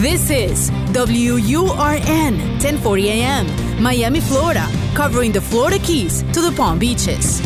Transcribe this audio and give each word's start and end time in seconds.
This 0.00 0.30
is 0.30 0.70
WURN 0.94 2.38
1040 2.56 3.10
AM, 3.10 3.46
Miami, 3.82 4.20
Florida, 4.20 4.66
covering 4.94 5.30
the 5.30 5.42
Florida 5.42 5.78
Keys 5.78 6.22
to 6.32 6.40
the 6.40 6.50
Palm 6.56 6.78
Beaches. 6.78 7.42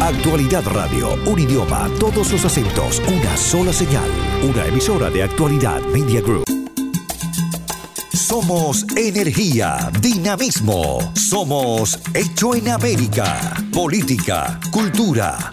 Actualidad 0.00 0.64
Radio, 0.72 1.12
un 1.26 1.38
idioma, 1.38 1.90
todos 2.00 2.32
los 2.32 2.42
acentos, 2.46 3.02
una 3.06 3.36
sola 3.36 3.74
señal, 3.74 4.08
una 4.42 4.64
emisora 4.64 5.10
de 5.10 5.22
Actualidad 5.22 5.82
Media 5.92 6.22
Group. 6.22 6.44
Somos 8.14 8.86
energía, 8.96 9.90
dinamismo. 10.00 11.12
Somos 11.14 11.98
Hecho 12.14 12.54
en 12.54 12.70
América. 12.70 13.54
Política, 13.70 14.58
cultura, 14.70 15.52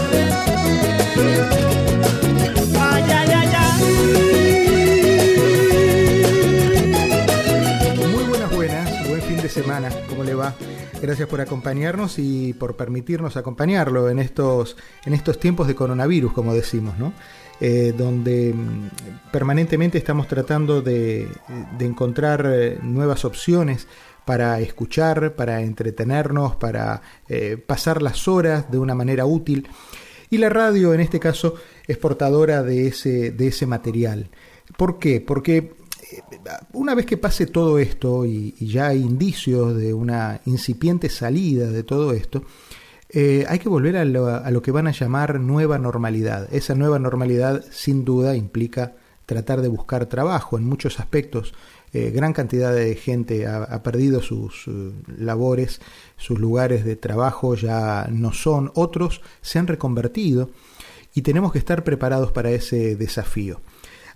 ¿Cómo 10.09 10.25
le 10.25 10.33
va? 10.33 10.53
Gracias 11.01 11.29
por 11.29 11.39
acompañarnos 11.39 12.19
y 12.19 12.51
por 12.51 12.75
permitirnos 12.75 13.37
acompañarlo 13.37 14.09
en 14.09 14.19
estos, 14.19 14.75
en 15.05 15.13
estos 15.13 15.39
tiempos 15.39 15.67
de 15.67 15.75
coronavirus, 15.75 16.33
como 16.33 16.53
decimos, 16.53 16.97
¿no? 16.97 17.13
Eh, 17.61 17.93
donde 17.97 18.53
mm, 18.53 19.31
permanentemente 19.31 19.97
estamos 19.97 20.27
tratando 20.27 20.81
de, 20.81 21.29
encontrar 21.79 22.45
eh, 22.45 22.79
nuevas 22.81 23.23
opciones 23.23 23.87
para 24.25 24.59
escuchar, 24.59 25.35
para 25.35 25.61
entretenernos, 25.61 26.57
para 26.57 27.01
eh, 27.29 27.55
pasar 27.55 28.01
las 28.01 28.27
horas 28.27 28.69
de 28.69 28.77
una 28.77 28.93
manera 28.93 29.25
útil. 29.25 29.69
Y 30.29 30.37
la 30.37 30.49
radio, 30.49 30.93
en 30.93 30.99
este 30.99 31.19
caso, 31.19 31.55
es 31.87 31.97
portadora 31.97 32.61
de 32.61 32.87
ese, 32.87 33.31
de 33.31 33.47
ese 33.47 33.65
material. 33.65 34.29
¿Por 34.75 34.99
qué? 34.99 35.21
Porque 35.21 35.80
una 36.73 36.95
vez 36.95 37.05
que 37.05 37.17
pase 37.17 37.45
todo 37.45 37.79
esto 37.79 38.25
y, 38.25 38.53
ya 38.59 38.87
hay 38.87 39.01
indicios 39.01 39.75
de 39.75 39.93
una 39.93 40.41
incipiente 40.45 41.09
salida 41.09 41.67
de 41.67 41.83
todo 41.83 42.13
esto, 42.13 42.43
eh, 43.09 43.45
hay 43.47 43.59
que 43.59 43.69
volver 43.69 43.97
a 43.97 44.05
lo, 44.05 44.61
que 44.61 44.71
van 44.71 44.87
a 44.87 44.91
llamar 44.91 45.39
nueva 45.39 45.77
normalidad. 45.77 46.47
Esa 46.53 46.75
nueva 46.75 46.99
normalidad 46.99 47.63
sin 47.71 48.05
duda 48.05 48.35
implica 48.35 48.93
tratar 49.25 49.61
de 49.61 49.67
buscar 49.67 50.05
trabajo 50.05 50.57
en 50.57 50.65
muchos 50.65 50.99
aspectos. 50.99 51.53
Eh, 51.93 52.11
gran 52.11 52.31
cantidad 52.31 52.73
de 52.73 52.95
gente 52.95 53.47
ha, 53.47 53.83
perdido 53.83 54.21
sus 54.21 54.65
eh, 54.67 54.91
labores, 55.17 55.81
sus 56.15 56.39
lugares 56.39 56.85
de 56.85 56.95
trabajo 56.95 57.55
ya 57.55 58.07
no 58.09 58.31
son, 58.31 58.71
otros 58.75 59.21
se 59.41 59.59
han 59.59 59.67
reconvertido 59.67 60.49
y 61.13 61.21
tenemos 61.21 61.51
que 61.51 61.59
estar 61.59 61.83
preparados 61.83 62.31
para 62.31 62.51
ese 62.51 62.95
desafío. 62.95 63.59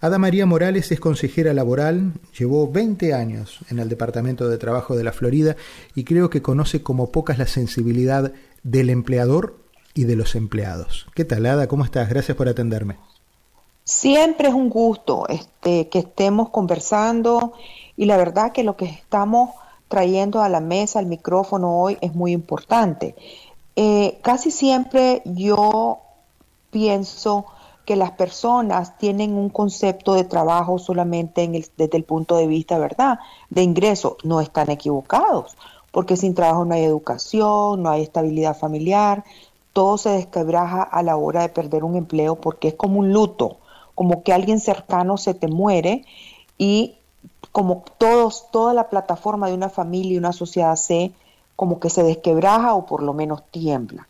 Ada 0.02 0.18
María 0.18 0.46
Morales 0.46 0.92
es 0.92 1.00
consejera 1.00 1.54
laboral, 1.54 2.14
llevó 2.38 2.70
20 2.70 3.14
años 3.14 3.60
en 3.70 3.80
el 3.80 3.90
Departamento 3.90 4.50
de 4.50 4.58
Trabajo 4.58 4.96
de 4.96 5.04
la 5.04 5.14
Florida 5.14 5.56
y 5.96 6.04
creo 6.04 6.30
que 6.30 6.42
conoce 6.42 6.84
como 6.84 7.12
pocas 7.12 7.38
la 7.38 7.48
sensibilidad 7.48 8.34
del 8.64 8.90
empleador 8.90 9.56
y 9.94 10.04
de 10.04 10.16
los 10.16 10.36
empleados. 10.36 11.08
¿Qué 11.16 11.24
tal, 11.24 11.46
Ada? 11.46 11.68
¿Cómo 11.68 11.86
estás? 11.86 12.10
Gracias 12.10 12.36
por 12.36 12.50
atenderme. 12.50 12.98
Siempre 13.86 14.50
es 14.50 14.54
un 14.54 14.70
gusto 14.70 15.28
este, 15.30 15.88
que 15.90 16.00
estemos 16.00 16.50
conversando 16.50 17.54
y 17.96 18.06
la 18.06 18.18
verdad 18.18 18.52
que 18.52 18.64
lo 18.64 18.76
que 18.76 18.86
estamos 18.86 19.52
trayendo 19.88 20.42
a 20.42 20.50
la 20.50 20.60
mesa, 20.60 21.00
al 21.00 21.06
micrófono 21.06 21.80
hoy 21.80 21.98
es 22.02 22.14
muy 22.14 22.32
importante. 22.34 23.16
Eh, 23.76 24.20
casi 24.22 24.52
siempre 24.52 25.22
yo 25.26 26.00
pienso 26.72 27.46
que 27.86 27.96
las 27.96 28.12
personas 28.12 28.98
tienen 28.98 29.36
un 29.36 29.50
concepto 29.50 30.16
de 30.16 30.24
trabajo 30.24 30.80
solamente 30.80 31.44
en 31.44 31.56
el, 31.56 31.66
desde 31.78 31.98
el 31.98 32.04
punto 32.04 32.36
de 32.36 32.48
vista, 32.48 32.78
¿verdad?, 32.78 33.20
de 33.50 33.62
ingreso. 33.62 34.18
No 34.24 34.42
están 34.42 34.70
equivocados, 34.70 35.56
porque 35.92 36.18
sin 36.18 36.34
trabajo 36.34 36.66
no 36.66 36.74
hay 36.74 36.84
educación, 36.84 37.84
no 37.84 37.90
hay 37.90 38.02
estabilidad 38.02 38.58
familiar, 38.58 39.24
todo 39.72 39.98
se 39.98 40.10
desquebraja 40.10 40.82
a 40.84 41.04
la 41.04 41.18
hora 41.18 41.42
de 41.42 41.50
perder 41.50 41.84
un 41.84 41.96
empleo 41.96 42.36
porque 42.36 42.70
es 42.70 42.74
como 42.76 43.00
un 43.00 43.12
luto, 43.12 43.58
como 43.94 44.24
que 44.24 44.34
alguien 44.34 44.60
cercano 44.60 45.18
se 45.18 45.34
te 45.34 45.48
muere 45.48 46.06
y 46.58 46.96
como 47.52 47.84
todos, 47.98 48.50
toda 48.52 48.74
la 48.74 48.90
plataforma 48.90 49.48
de 49.48 49.54
una 49.54 49.70
familia 49.70 50.14
y 50.14 50.18
una 50.18 50.34
sociedad 50.34 50.76
se 50.76 51.12
como 51.56 51.80
que 51.80 51.90
se 51.90 52.04
desquebraja 52.04 52.74
o 52.74 52.86
por 52.86 53.02
lo 53.02 53.14
menos 53.14 53.44
tiembla. 53.52 54.08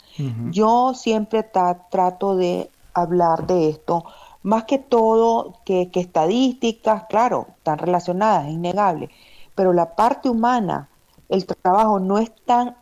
Yo 0.52 0.94
siempre 0.96 1.44
trato 1.44 2.36
de 2.36 2.70
hablar 2.96 3.46
de 3.46 3.70
esto, 3.70 4.06
más 4.42 4.64
que 4.64 4.80
todo 4.80 5.60
que, 5.66 5.90
estadísticas, 5.94 7.04
claro, 7.10 7.48
están 7.58 7.78
relacionadas, 7.78 8.48
es 8.48 8.54
innegable, 8.54 9.10
pero 9.54 9.74
la 9.74 9.96
parte 9.96 10.30
humana, 10.30 10.90
el 11.30 11.46
trabajo 11.46 12.00
no 12.00 12.18
es 12.18 12.32
tan, 12.46 12.76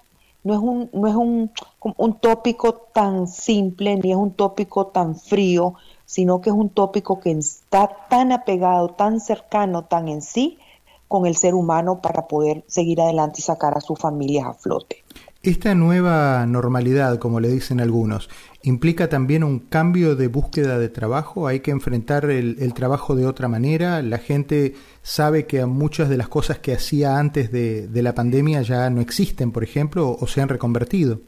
no 0.43 0.53
es 0.53 0.59
un, 0.59 0.89
no 0.93 1.07
es 1.07 1.15
un, 1.15 1.51
un 1.81 2.19
tópico 2.19 2.73
tan 2.93 3.27
simple, 3.27 3.95
ni 3.97 4.11
es 4.11 4.17
un 4.17 4.33
tópico 4.33 4.87
tan 4.87 5.15
frío, 5.15 5.75
sino 6.05 6.41
que 6.41 6.49
es 6.49 6.55
un 6.55 6.69
tópico 6.69 7.19
que 7.19 7.31
está 7.31 7.89
tan 8.09 8.31
apegado, 8.31 8.89
tan 8.89 9.19
cercano, 9.19 9.85
tan 9.85 10.07
en 10.07 10.21
sí 10.21 10.59
con 11.07 11.25
el 11.27 11.37
ser 11.37 11.53
humano 11.53 12.01
para 12.01 12.27
poder 12.27 12.63
seguir 12.67 12.99
adelante 12.99 13.35
y 13.39 13.43
sacar 13.43 13.77
a 13.77 13.81
sus 13.81 13.99
familias 13.99 14.47
a 14.47 14.53
flote. 14.53 15.03
Esta 15.43 15.75
nueva 15.75 16.45
normalidad, 16.45 17.19
como 17.19 17.39
le 17.39 17.49
dicen 17.49 17.81
algunos, 17.81 18.29
implica 18.63 19.09
también 19.09 19.43
un 19.43 19.59
cambio 19.59 20.15
de 20.15 20.27
búsqueda 20.27 20.79
de 20.79 20.89
trabajo. 20.89 21.47
Hay 21.47 21.59
que 21.59 21.71
enfrentar 21.71 22.25
el, 22.25 22.73
trabajo 22.73 23.15
de 23.15 23.27
otra 23.27 23.47
manera. 23.47 24.01
La 24.01 24.17
gente 24.17 24.75
sabe 25.01 25.45
que 25.45 25.65
muchas 25.65 26.09
de 26.09 26.17
las 26.17 26.29
cosas 26.29 26.59
que 26.59 26.73
hacía 26.73 27.19
antes 27.19 27.51
de, 27.51 27.89
la 27.93 28.15
pandemia 28.15 28.61
ya 28.61 28.89
no 28.89 29.01
existen, 29.01 29.51
por 29.51 29.63
ejemplo, 29.63 30.17
o, 30.19 30.27
se 30.27 30.41
han 30.41 30.49
reconvertido. 30.49 31.19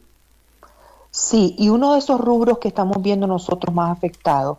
Sí, 1.11 1.55
y 1.57 1.69
uno 1.69 1.93
de 1.93 1.99
esos 1.99 2.19
rubros 2.19 2.57
que 2.57 2.69
estamos 2.69 3.01
viendo 3.01 3.27
nosotros 3.27 3.73
más 3.73 3.95
afectados, 3.95 4.57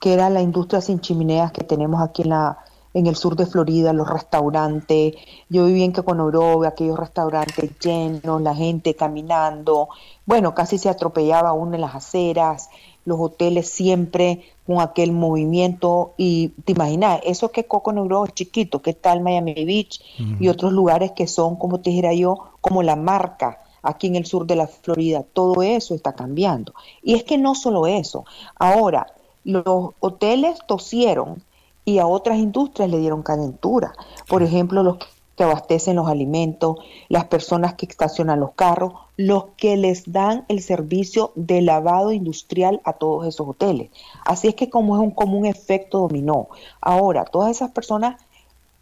que 0.00 0.12
era 0.12 0.30
la 0.30 0.42
industria 0.42 0.80
sin 0.80 1.00
chimeneas 1.00 1.50
que 1.52 1.64
tenemos 1.64 2.00
aquí 2.00 2.22
en 2.22 2.30
la, 2.30 2.58
en 2.94 3.06
el 3.06 3.16
sur 3.16 3.36
de 3.36 3.46
Florida, 3.46 3.92
los 3.92 4.08
restaurantes. 4.08 5.14
Yo 5.48 5.66
viví 5.66 5.82
en 5.82 5.92
Kekonorove, 5.92 6.66
aquellos 6.66 6.98
restaurantes 6.98 7.78
llenos, 7.78 8.40
la 8.42 8.54
gente 8.54 8.94
caminando. 8.94 9.88
Bueno, 10.26 10.54
casi 10.54 10.78
se 10.78 10.88
atropellaba 10.88 11.52
uno 11.52 11.74
en 11.74 11.80
las 11.80 11.94
aceras, 11.94 12.70
los 13.04 13.18
hoteles 13.20 13.68
siempre 13.70 14.42
con 14.66 14.80
aquel 14.80 15.12
movimiento. 15.12 16.14
Y 16.16 16.48
te 16.64 16.72
imaginas, 16.72 17.20
eso 17.24 17.50
que 17.50 17.66
Coconut 17.66 18.28
es 18.28 18.34
chiquito, 18.34 18.82
que 18.82 18.90
está 18.90 19.12
el 19.12 19.20
Miami 19.20 19.64
Beach 19.64 20.00
y 20.40 20.48
otros 20.48 20.72
lugares 20.72 21.12
que 21.12 21.26
son, 21.26 21.56
como 21.56 21.80
te 21.80 21.90
dijera 21.90 22.12
yo, 22.14 22.52
como 22.60 22.82
la 22.82 22.96
marca 22.96 23.62
aquí 23.82 24.08
en 24.08 24.16
el 24.16 24.26
sur 24.26 24.46
de 24.46 24.56
la 24.56 24.66
Florida. 24.66 25.24
Todo 25.32 25.62
eso 25.62 25.94
está 25.94 26.14
cambiando. 26.14 26.74
Y 27.02 27.14
es 27.14 27.24
que 27.24 27.38
no 27.38 27.54
solo 27.54 27.86
eso. 27.86 28.24
Ahora, 28.56 29.06
los 29.44 29.92
hoteles 30.00 30.58
tosieron 30.66 31.42
y 31.88 31.98
a 32.00 32.06
otras 32.06 32.36
industrias 32.36 32.90
le 32.90 32.98
dieron 32.98 33.22
calentura. 33.22 33.94
Por 34.28 34.42
ejemplo, 34.42 34.82
los 34.82 34.98
que 35.36 35.44
abastecen 35.44 35.96
los 35.96 36.06
alimentos, 36.06 36.76
las 37.08 37.24
personas 37.24 37.74
que 37.74 37.86
estacionan 37.86 38.40
los 38.40 38.50
carros, 38.52 38.92
los 39.16 39.46
que 39.56 39.78
les 39.78 40.12
dan 40.12 40.44
el 40.48 40.60
servicio 40.60 41.32
de 41.34 41.62
lavado 41.62 42.12
industrial 42.12 42.82
a 42.84 42.92
todos 42.92 43.26
esos 43.26 43.48
hoteles. 43.48 43.88
Así 44.26 44.48
es 44.48 44.54
que 44.54 44.68
como 44.68 44.96
es 44.96 45.02
un 45.02 45.12
común 45.12 45.46
efecto 45.46 46.00
dominó. 46.00 46.48
Ahora, 46.82 47.24
todas 47.24 47.52
esas 47.52 47.70
personas, 47.70 48.20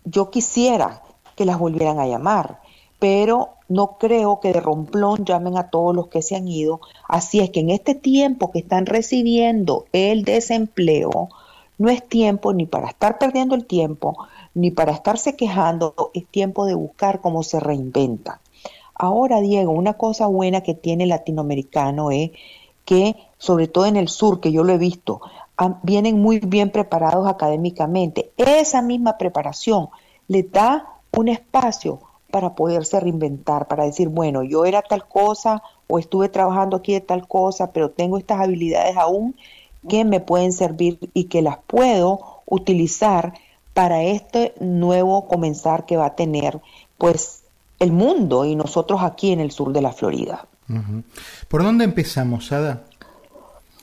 yo 0.05 0.31
quisiera 0.31 1.03
que 1.37 1.45
las 1.45 1.61
volvieran 1.61 2.01
a 2.01 2.09
llamar, 2.09 2.59
pero 2.99 3.51
no 3.69 3.99
creo 3.99 4.41
que 4.41 4.53
de 4.53 4.61
romplón 4.61 5.25
llamen 5.25 5.57
a 5.57 5.71
todos 5.71 5.95
los 5.95 6.09
que 6.09 6.23
se 6.23 6.35
han 6.35 6.49
ido. 6.49 6.81
Así 7.07 7.39
es 7.39 7.51
que 7.51 7.61
en 7.61 7.71
este 7.71 7.95
tiempo 7.95 8.51
que 8.51 8.59
están 8.59 8.85
recibiendo 8.85 9.85
el 9.93 10.25
desempleo, 10.25 11.29
no 11.79 11.91
es 11.91 12.07
tiempo 12.07 12.53
ni 12.53 12.67
para 12.67 12.89
estar 12.89 13.19
perdiendo 13.19 13.55
el 13.55 13.67
tiempo, 13.67 14.17
ni 14.55 14.71
para 14.71 14.93
estarse 14.93 15.37
quejando, 15.37 15.95
es 16.15 16.27
tiempo 16.27 16.67
de 16.67 16.75
buscar 16.75 17.21
cómo 17.21 17.43
se 17.43 17.61
reinventa. 17.61 18.41
Ahora, 18.95 19.41
Diego, 19.41 19.73
una 19.73 19.95
cosa 19.95 20.27
buena 20.27 20.63
que 20.63 20.75
tiene 20.75 21.05
el 21.05 21.11
latinoamericano 21.11 22.11
es 22.11 22.31
que, 22.85 23.17
sobre 23.37 23.69
todo 23.69 23.87
en 23.87 23.97
el 23.97 24.09
sur, 24.09 24.41
que 24.41 24.53
yo 24.53 24.65
lo 24.65 24.73
he 24.73 24.79
visto, 24.79 25.21
vienen 25.83 26.21
muy 26.21 26.39
bien 26.39 26.71
preparados 26.71 27.29
académicamente. 27.29 28.33
Esa 28.37 28.81
misma 28.81 29.19
preparación 29.19 29.89
le 30.29 30.43
da 30.45 30.87
un 31.13 31.29
espacio 31.29 32.01
para 32.31 32.55
poderse 32.55 33.01
reinventar, 33.01 33.69
para 33.69 33.85
decir, 33.85 34.09
bueno, 34.09 34.43
yo 34.43 34.65
era 34.65 34.83
tal 34.83 35.07
cosa 35.07 35.63
o 35.87 35.99
estuve 35.99 36.29
trabajando 36.29 36.77
aquí 36.77 36.93
de 36.93 37.01
tal 37.01 37.27
cosa, 37.29 37.73
pero 37.73 37.91
tengo 37.91 38.19
estas 38.19 38.41
habilidades 38.41 38.97
aún 38.97 39.37
que 39.87 40.05
me 40.05 40.21
pueden 40.21 40.53
servir 40.53 40.99
y 41.15 41.25
que 41.25 41.43
las 41.43 41.59
puedo 41.67 42.43
utilizar 42.47 43.35
para 43.75 44.03
este 44.03 44.55
nuevo 44.61 45.29
comenzar 45.29 45.87
que 45.87 45.97
va 45.97 46.07
a 46.07 46.15
tener 46.15 46.61
pues 46.99 47.43
el 47.79 47.93
mundo 47.93 48.45
y 48.45 48.57
nosotros 48.57 49.03
aquí 49.03 49.33
en 49.33 49.41
el 49.41 49.51
sur 49.51 49.73
de 49.73 49.83
la 49.83 49.93
Florida. 49.93 50.47
¿Por 51.49 51.63
dónde 51.63 51.85
empezamos, 51.85 52.53
Ada? 52.53 52.85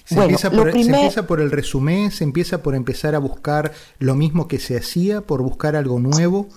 Se, 0.04 0.20
empieza 0.20 0.52
por, 0.52 0.72
¿Se 0.72 0.82
empieza 0.82 1.28
por 1.28 1.40
el 1.40 1.52
resumen? 1.52 2.12
¿Se 2.12 2.24
empieza 2.24 2.62
por 2.62 2.76
empezar 2.76 3.16
a 3.16 3.20
buscar 3.20 3.72
lo 4.00 4.16
mismo 4.16 4.48
que 4.48 4.60
se 4.60 4.78
hacía, 4.78 5.22
por 5.22 5.42
buscar 5.42 5.76
algo 5.76 6.00
nuevo? 6.00 6.48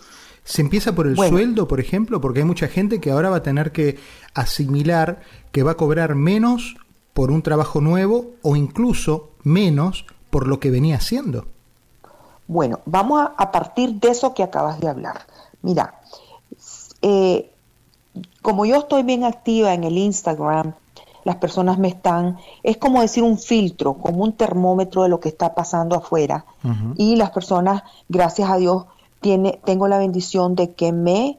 ¿Se 0.43 0.63
empieza 0.63 0.95
por 0.95 1.07
el 1.07 1.17
sueldo, 1.17 1.69
por 1.69 1.81
ejemplo? 1.81 2.21
Porque 2.21 2.41
hay 2.41 2.45
mucha 2.45 2.69
gente 2.69 3.01
que 3.01 3.11
ahora 3.11 3.31
va 3.31 3.39
a 3.39 3.43
tener 3.43 3.73
que 3.73 3.99
asimilar 4.35 5.21
que 5.53 5.63
va 5.63 5.73
a 5.73 5.77
cobrar 5.77 6.15
menos 6.15 6.77
por 7.13 7.31
un 7.31 7.43
trabajo 7.43 7.81
nuevo 7.81 8.35
o 8.43 8.57
incluso 8.57 9.31
menos 9.47 10.05
por 10.31 10.49
lo 10.49 10.59
que 10.59 10.71
venía 10.71 10.97
haciendo. 10.97 11.47
Bueno, 12.49 12.81
vamos 12.85 13.31
a, 13.37 13.53
partir 13.53 13.95
de 13.95 14.09
eso 14.09 14.35
que 14.35 14.43
acabas 14.43 14.81
de 14.81 14.89
hablar. 14.89 15.21
Mira, 15.63 16.01
eh, 17.01 17.51
como 18.43 18.67
yo 18.67 18.77
estoy 18.77 19.05
bien 19.05 19.23
activa 19.23 19.73
en 19.73 19.85
el 19.85 19.99
Instagram, 19.99 20.75
las 21.23 21.37
personas 21.37 21.79
me 21.79 21.89
están, 21.89 22.39
es 22.65 22.77
como 22.77 23.03
decir 23.03 23.23
un 23.23 23.39
filtro, 23.39 23.95
como 23.95 24.25
un 24.25 24.33
termómetro 24.33 25.05
de 25.05 25.09
lo 25.09 25.21
que 25.21 25.29
está 25.29 25.55
pasando 25.55 25.97
afuera. 25.97 26.45
Y 26.97 27.15
las 27.15 27.31
personas, 27.31 27.85
gracias 28.09 28.51
a 28.51 28.57
Dios, 28.57 28.87
tiene, 29.21 29.61
tengo 29.65 29.87
la 29.87 29.99
bendición 29.99 30.57
de 30.57 30.73
que 30.73 30.93
me 30.93 31.39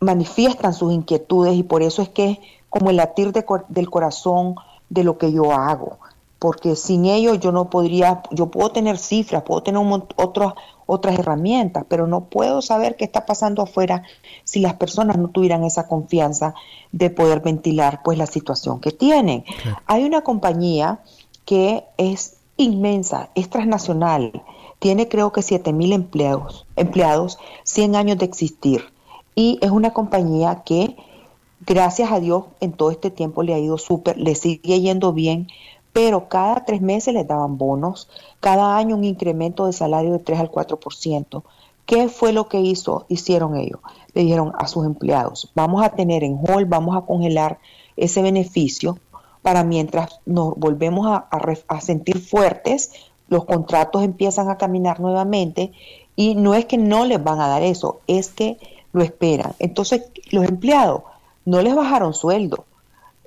manifiestan 0.00 0.72
sus 0.72 0.92
inquietudes 0.92 1.54
y 1.54 1.62
por 1.62 1.82
eso 1.82 2.00
es 2.00 2.08
que 2.08 2.30
es 2.30 2.38
como 2.70 2.90
el 2.90 2.96
latir 2.96 3.32
del 3.32 3.90
corazón 3.90 4.56
de 4.88 5.04
lo 5.04 5.18
que 5.18 5.32
yo 5.32 5.52
hago. 5.52 5.98
Porque 6.38 6.76
sin 6.76 7.04
ello 7.04 7.34
yo 7.34 7.50
no 7.50 7.68
podría, 7.68 8.22
yo 8.30 8.46
puedo 8.46 8.70
tener 8.70 8.98
cifras, 8.98 9.42
puedo 9.42 9.62
tener 9.62 9.82
otros, 10.16 10.52
otras 10.86 11.18
herramientas, 11.18 11.84
pero 11.88 12.06
no 12.06 12.26
puedo 12.26 12.62
saber 12.62 12.96
qué 12.96 13.04
está 13.04 13.26
pasando 13.26 13.62
afuera 13.62 14.04
si 14.44 14.60
las 14.60 14.74
personas 14.74 15.18
no 15.18 15.28
tuvieran 15.28 15.64
esa 15.64 15.88
confianza 15.88 16.54
de 16.92 17.10
poder 17.10 17.40
ventilar 17.40 18.02
pues 18.04 18.18
la 18.18 18.26
situación 18.26 18.80
que 18.80 18.92
tienen. 18.92 19.44
Hay 19.86 20.04
una 20.04 20.22
compañía 20.22 21.00
que 21.44 21.84
es 21.96 22.36
inmensa, 22.56 23.30
es 23.34 23.50
transnacional, 23.50 24.42
tiene 24.78 25.08
creo 25.08 25.32
que 25.32 25.42
7 25.42 25.72
mil 25.72 25.92
empleados, 25.92 26.66
empleados, 26.76 27.38
100 27.64 27.96
años 27.96 28.18
de 28.18 28.26
existir 28.26 28.84
y 29.34 29.58
es 29.62 29.70
una 29.70 29.92
compañía 29.92 30.62
que 30.64 30.96
gracias 31.64 32.10
a 32.10 32.18
Dios 32.18 32.46
en 32.60 32.72
todo 32.72 32.90
este 32.90 33.10
tiempo 33.10 33.44
le 33.44 33.54
ha 33.54 33.58
ido 33.60 33.78
súper, 33.78 34.18
le 34.18 34.34
sigue 34.34 34.80
yendo 34.80 35.12
bien 35.12 35.46
pero 35.92 36.28
cada 36.28 36.64
tres 36.64 36.80
meses 36.80 37.14
les 37.14 37.26
daban 37.26 37.58
bonos, 37.58 38.08
cada 38.40 38.76
año 38.76 38.96
un 38.96 39.04
incremento 39.04 39.66
de 39.66 39.72
salario 39.72 40.12
de 40.12 40.18
3 40.18 40.40
al 40.40 40.50
4%. 40.50 41.42
¿Qué 41.86 42.08
fue 42.08 42.32
lo 42.32 42.48
que 42.48 42.60
hizo, 42.60 43.06
hicieron 43.08 43.56
ellos? 43.56 43.80
Le 44.12 44.22
dijeron 44.22 44.52
a 44.58 44.66
sus 44.66 44.84
empleados, 44.84 45.50
vamos 45.54 45.82
a 45.82 45.90
tener 45.90 46.22
en 46.22 46.38
hall, 46.38 46.66
vamos 46.66 46.96
a 46.96 47.06
congelar 47.06 47.58
ese 47.96 48.22
beneficio 48.22 48.98
para 49.42 49.64
mientras 49.64 50.20
nos 50.26 50.54
volvemos 50.56 51.06
a, 51.06 51.28
a 51.68 51.80
sentir 51.80 52.20
fuertes, 52.20 52.92
los 53.28 53.44
contratos 53.44 54.02
empiezan 54.02 54.50
a 54.50 54.58
caminar 54.58 55.00
nuevamente 55.00 55.72
y 56.16 56.34
no 56.34 56.54
es 56.54 56.66
que 56.66 56.78
no 56.78 57.04
les 57.04 57.22
van 57.22 57.40
a 57.40 57.48
dar 57.48 57.62
eso, 57.62 58.00
es 58.06 58.28
que 58.28 58.58
lo 58.92 59.02
esperan. 59.02 59.54
Entonces 59.58 60.02
los 60.30 60.44
empleados 60.44 61.02
no 61.44 61.62
les 61.62 61.74
bajaron 61.74 62.14
sueldo 62.14 62.64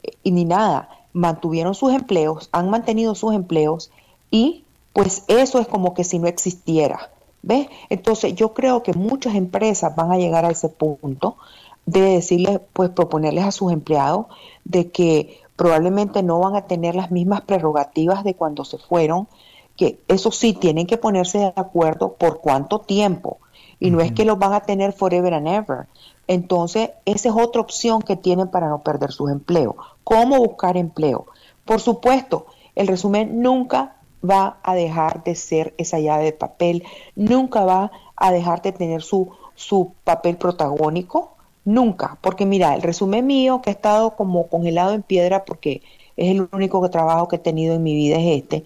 eh, 0.04 0.12
y 0.24 0.32
ni 0.32 0.46
nada, 0.46 0.90
mantuvieron 1.14 1.76
sus 1.76 1.94
empleos, 1.94 2.50
han 2.52 2.70
mantenido 2.70 3.16
sus 3.16 3.34
empleos 3.34 3.92
y 4.30 4.64
pues 4.94 5.24
eso 5.28 5.60
es 5.60 5.68
como 5.68 5.94
que 5.94 6.04
si 6.04 6.20
no 6.20 6.28
existiera. 6.28 7.12
¿Ves? 7.44 7.68
Entonces 7.90 8.36
yo 8.36 8.54
creo 8.54 8.84
que 8.84 8.94
muchas 8.94 9.36
empresas 9.36 9.96
van 9.96 10.12
a 10.12 10.18
llegar 10.18 10.46
a 10.46 10.52
ese 10.52 10.70
punto 10.70 11.38
de 11.86 12.02
decirles, 12.02 12.60
pues 12.74 12.92
proponerles 12.92 13.46
a 13.46 13.52
sus 13.52 13.72
empleados 13.72 14.28
de 14.64 14.92
que 14.92 15.40
probablemente 15.56 16.24
no 16.24 16.40
van 16.40 16.56
a 16.56 16.66
tener 16.66 16.96
las 16.96 17.12
mismas 17.12 17.42
prerrogativas 17.42 18.24
de 18.24 18.36
cuando 18.36 18.64
se 18.64 18.78
fueron, 18.78 19.28
que 19.76 20.00
eso 20.08 20.32
sí, 20.32 20.54
tienen 20.54 20.88
que 20.88 20.98
ponerse 20.98 21.40
de 21.40 21.54
acuerdo 21.56 22.14
por 22.14 22.40
cuánto 22.40 22.80
tiempo. 22.80 23.40
Y 23.80 23.90
no 23.90 24.02
es 24.02 24.12
que 24.12 24.26
los 24.26 24.38
van 24.38 24.54
a 24.54 24.62
tener 24.62 24.94
forever 24.94 25.34
and 25.34 25.48
ever. 25.48 25.88
Entonces, 26.28 26.92
esa 27.06 27.30
es 27.30 27.36
otra 27.36 27.62
opción 27.62 28.02
que 28.02 28.16
tienen 28.16 28.48
para 28.48 28.70
no 28.70 28.84
perder 28.84 29.12
sus 29.12 29.32
empleos. 29.32 29.76
¿Cómo 30.04 30.38
buscar 30.38 30.78
empleo? 30.78 31.28
Por 31.66 31.80
supuesto, 31.80 32.48
el 32.76 32.88
resumen 32.88 33.42
nunca 33.42 33.98
va 34.28 34.60
a 34.64 34.76
dejar 34.76 35.24
de 35.24 35.36
ser 35.36 35.74
esa 35.78 36.00
llave 36.00 36.26
de 36.26 36.34
papel, 36.34 36.84
nunca 37.16 37.64
va 37.66 37.92
a 38.16 38.32
dejar 38.32 38.62
de 38.62 38.72
tener 38.72 39.02
su, 39.02 39.32
su 39.56 39.94
papel 40.04 40.38
protagónico, 40.38 41.36
nunca, 41.66 42.18
porque 42.22 42.46
mira, 42.46 42.76
el 42.76 42.82
resumen 42.82 43.26
mío 43.26 43.62
que 43.62 43.70
ha 43.70 43.74
estado 43.74 44.16
como 44.16 44.48
congelado 44.48 44.94
en 44.94 45.04
piedra 45.04 45.46
porque 45.46 45.82
es 46.18 46.32
el 46.32 46.48
único 46.52 46.88
trabajo 46.90 47.28
que 47.28 47.38
he 47.38 47.40
tenido 47.40 47.76
en 47.76 47.84
mi 47.84 47.96
vida 47.96 48.18
es 48.18 48.42
este, 48.42 48.66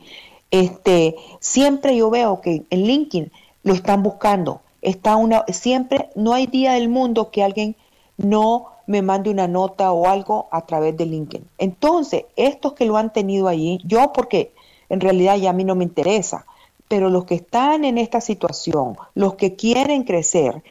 este, 0.51 1.15
siempre 1.39 1.95
yo 1.95 2.09
veo 2.09 2.41
que 2.41 2.63
en 2.69 2.83
LinkedIn 2.83 3.31
lo 3.63 3.73
están 3.73 4.03
buscando, 4.03 4.61
está 4.81 5.15
una, 5.15 5.43
siempre, 5.47 6.09
no 6.15 6.33
hay 6.33 6.47
día 6.47 6.73
del 6.73 6.89
mundo 6.89 7.31
que 7.31 7.43
alguien 7.43 7.75
no 8.17 8.67
me 8.87 9.01
mande 9.01 9.29
una 9.29 9.47
nota 9.47 9.91
o 9.91 10.07
algo 10.07 10.47
a 10.51 10.65
través 10.65 10.95
de 10.97 11.05
LinkedIn. 11.05 11.47
Entonces, 11.57 12.25
estos 12.35 12.73
que 12.73 12.85
lo 12.85 12.97
han 12.97 13.11
tenido 13.13 13.47
allí, 13.47 13.79
yo 13.83 14.13
porque 14.13 14.53
en 14.89 14.99
realidad 14.99 15.37
ya 15.37 15.49
a 15.49 15.53
mí 15.53 15.63
no 15.63 15.75
me 15.75 15.83
interesa, 15.83 16.45
pero 16.87 17.09
los 17.09 17.25
que 17.25 17.35
están 17.35 17.85
en 17.85 17.97
esta 17.97 18.21
situación, 18.21 18.97
los 19.15 19.35
que 19.35 19.55
quieren 19.55 20.03
crecer, 20.03 20.61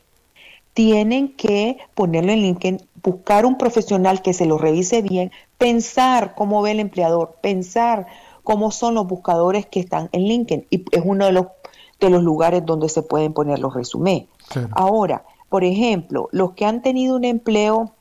tienen 0.72 1.34
que 1.36 1.78
ponerlo 1.94 2.32
en 2.32 2.42
LinkedIn, 2.42 2.86
buscar 3.02 3.46
un 3.46 3.58
profesional 3.58 4.22
que 4.22 4.32
se 4.32 4.46
lo 4.46 4.58
revise 4.58 5.02
bien, 5.02 5.30
pensar 5.58 6.34
cómo 6.34 6.62
ve 6.62 6.72
el 6.72 6.80
empleador, 6.80 7.36
pensar 7.40 8.06
cómo 8.42 8.70
son 8.70 8.94
los 8.94 9.06
buscadores 9.06 9.66
que 9.66 9.80
están 9.80 10.08
en 10.12 10.24
LinkedIn. 10.24 10.66
Y 10.70 10.84
es 10.90 11.02
uno 11.04 11.26
de 11.26 11.32
los 11.32 11.46
de 12.00 12.10
los 12.10 12.22
lugares 12.22 12.64
donde 12.64 12.88
se 12.88 13.02
pueden 13.02 13.32
poner 13.32 13.58
los 13.58 13.74
resumés. 13.74 14.24
Ahora, 14.72 15.24
por 15.48 15.64
ejemplo, 15.64 16.28
los 16.32 16.52
que 16.52 16.64
han 16.64 16.82
tenido 16.82 17.16
un 17.16 17.24
empleo, 17.24 17.92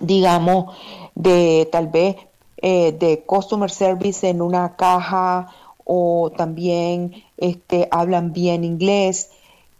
digamos, 0.00 0.74
de 1.14 1.68
tal 1.70 1.88
vez 1.88 2.16
eh, 2.58 2.92
de 2.92 3.24
customer 3.24 3.70
service 3.70 4.28
en 4.28 4.40
una 4.40 4.76
caja 4.76 5.48
o 5.84 6.32
también 6.36 7.24
este, 7.36 7.88
hablan 7.90 8.32
bien 8.32 8.64
inglés, 8.64 9.30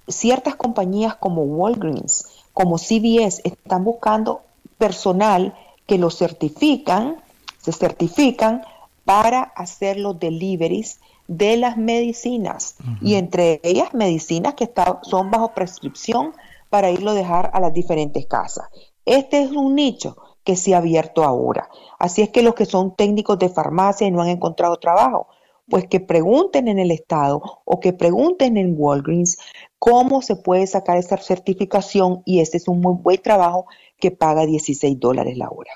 ciertas 0.07 0.57
compañías 0.57 1.17
como 1.17 1.43
Walgreens, 1.43 2.27
como 2.53 2.77
CVS, 2.79 3.41
están 3.45 3.85
buscando 3.85 4.43
personal 4.79 5.55
que 5.87 5.99
lo 5.99 6.11
certifican, 6.11 7.17
se 7.59 7.73
certifican 7.73 8.63
para 9.05 9.43
hacer 9.43 9.99
los 9.99 10.19
deliveries 10.19 11.01
de 11.27 11.57
las 11.57 11.77
medicinas. 11.77 12.77
Y 13.01 13.15
entre 13.15 13.61
ellas 13.63 13.95
medicinas 13.95 14.55
que 14.55 14.71
son 15.03 15.31
bajo 15.31 15.53
prescripción 15.53 16.35
para 16.69 16.91
irlo 16.91 17.13
a 17.13 17.15
dejar 17.15 17.51
a 17.55 17.61
las 17.61 17.73
diferentes 17.73 18.27
casas. 18.27 18.69
Este 19.05 19.43
es 19.43 19.51
un 19.51 19.75
nicho 19.75 20.17
que 20.45 20.57
se 20.57 20.75
ha 20.75 20.79
abierto 20.79 21.25
ahora. 21.25 21.69
Así 21.99 22.23
es 22.23 22.31
que 22.31 22.43
los 22.43 22.55
que 22.55 22.67
son 22.67 22.95
técnicos 22.95 23.39
de 23.39 23.49
farmacia 23.49 24.07
y 24.07 24.11
no 24.11 24.23
han 24.23 24.29
encontrado 24.29 24.77
trabajo, 24.77 25.29
pues 25.69 25.87
que 25.87 26.01
pregunten 26.01 26.69
en 26.69 26.79
el 26.79 26.91
Estado 26.91 27.43
o 27.65 27.81
que 27.81 27.93
pregunten 27.93 28.57
en 28.57 28.75
Walgreens 28.77 29.39
cómo 29.79 30.23
se 30.23 30.37
puede 30.37 30.67
sacar 30.67 30.99
esa 30.99 31.17
certificación 31.17 32.23
y 32.25 32.41
este 32.41 32.59
es 32.59 32.69
un 32.69 32.81
muy 32.81 32.97
buen 33.03 33.21
trabajo 33.23 33.67
que 33.99 34.11
paga 34.11 34.45
16 34.45 34.99
dólares 35.01 35.37
la 35.39 35.49
hora. 35.49 35.73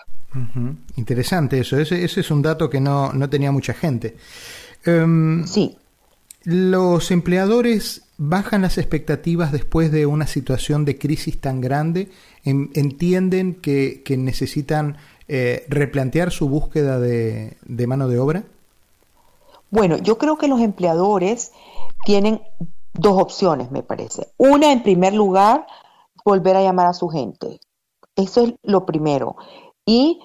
Interesante 0.97 1.61
eso, 1.61 1.79
ese, 1.79 2.05
ese, 2.05 2.21
es 2.21 2.31
un 2.31 2.43
dato 2.43 2.69
que 2.69 2.81
no, 2.81 3.13
no 3.13 3.31
tenía 3.31 3.51
mucha 3.51 3.73
gente. 3.73 4.17
Em, 4.85 5.47
sí. 5.47 5.77
¿Los 6.51 7.11
empleadores 7.11 8.09
bajan 8.17 8.63
las 8.63 8.79
expectativas 8.79 9.53
después 9.53 9.93
de 9.93 10.07
una 10.07 10.27
situación 10.27 10.87
de 10.87 10.97
crisis 10.97 11.39
tan 11.39 11.61
grande? 11.61 12.11
¿Entienden 12.43 13.57
que, 13.57 14.03
necesitan 14.17 14.97
eh, 15.29 15.67
replantear 15.69 16.31
su 16.31 16.49
búsqueda 16.49 16.99
de, 16.99 17.59
mano 17.87 18.09
de 18.09 18.19
obra? 18.19 18.45
Bueno, 19.69 19.99
yo 19.99 20.17
creo 20.17 20.39
que 20.39 20.49
los 20.49 20.63
empleadores 20.63 21.53
tienen 22.07 22.41
dos 22.95 23.21
opciones, 23.21 23.71
me 23.71 23.83
parece. 23.83 24.29
Una, 24.39 24.73
en 24.73 24.83
primer 24.83 25.13
lugar, 25.13 25.67
volver 26.25 26.57
a 26.57 26.63
llamar 26.63 26.87
a 26.87 26.95
su 26.95 27.11
gente. 27.11 27.61
Eso 28.17 28.45
es 28.45 28.55
lo 28.63 28.87
primero. 28.87 29.37
Y, 29.85 30.23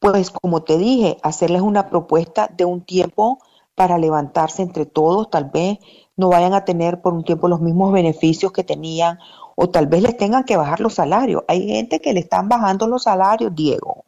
pues, 0.00 0.32
como 0.32 0.64
te 0.64 0.76
dije, 0.76 1.18
hacerles 1.22 1.62
una 1.62 1.88
propuesta 1.88 2.50
de 2.52 2.64
un 2.64 2.80
tiempo 2.80 3.38
para 3.74 3.98
levantarse 3.98 4.62
entre 4.62 4.86
todos, 4.86 5.30
tal 5.30 5.50
vez 5.50 5.78
no 6.16 6.28
vayan 6.28 6.54
a 6.54 6.64
tener 6.64 7.00
por 7.00 7.14
un 7.14 7.24
tiempo 7.24 7.48
los 7.48 7.60
mismos 7.60 7.92
beneficios 7.92 8.52
que 8.52 8.64
tenían 8.64 9.18
o 9.56 9.68
tal 9.70 9.86
vez 9.86 10.02
les 10.02 10.16
tengan 10.16 10.44
que 10.44 10.56
bajar 10.56 10.80
los 10.80 10.94
salarios. 10.94 11.42
Hay 11.48 11.66
gente 11.68 12.00
que 12.00 12.12
le 12.12 12.20
están 12.20 12.48
bajando 12.48 12.86
los 12.86 13.04
salarios, 13.04 13.54
Diego. 13.54 14.04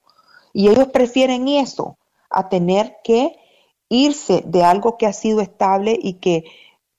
Y 0.53 0.69
ellos 0.69 0.89
prefieren 0.89 1.49
eso 1.49 1.97
a 2.31 2.49
tener 2.49 2.97
que 3.03 3.37
irse 3.89 4.43
de 4.47 4.65
algo 4.65 4.97
que 4.97 5.07
ha 5.07 5.13
sido 5.13 5.41
estable 5.41 5.99
y 6.01 6.15
que 6.15 6.45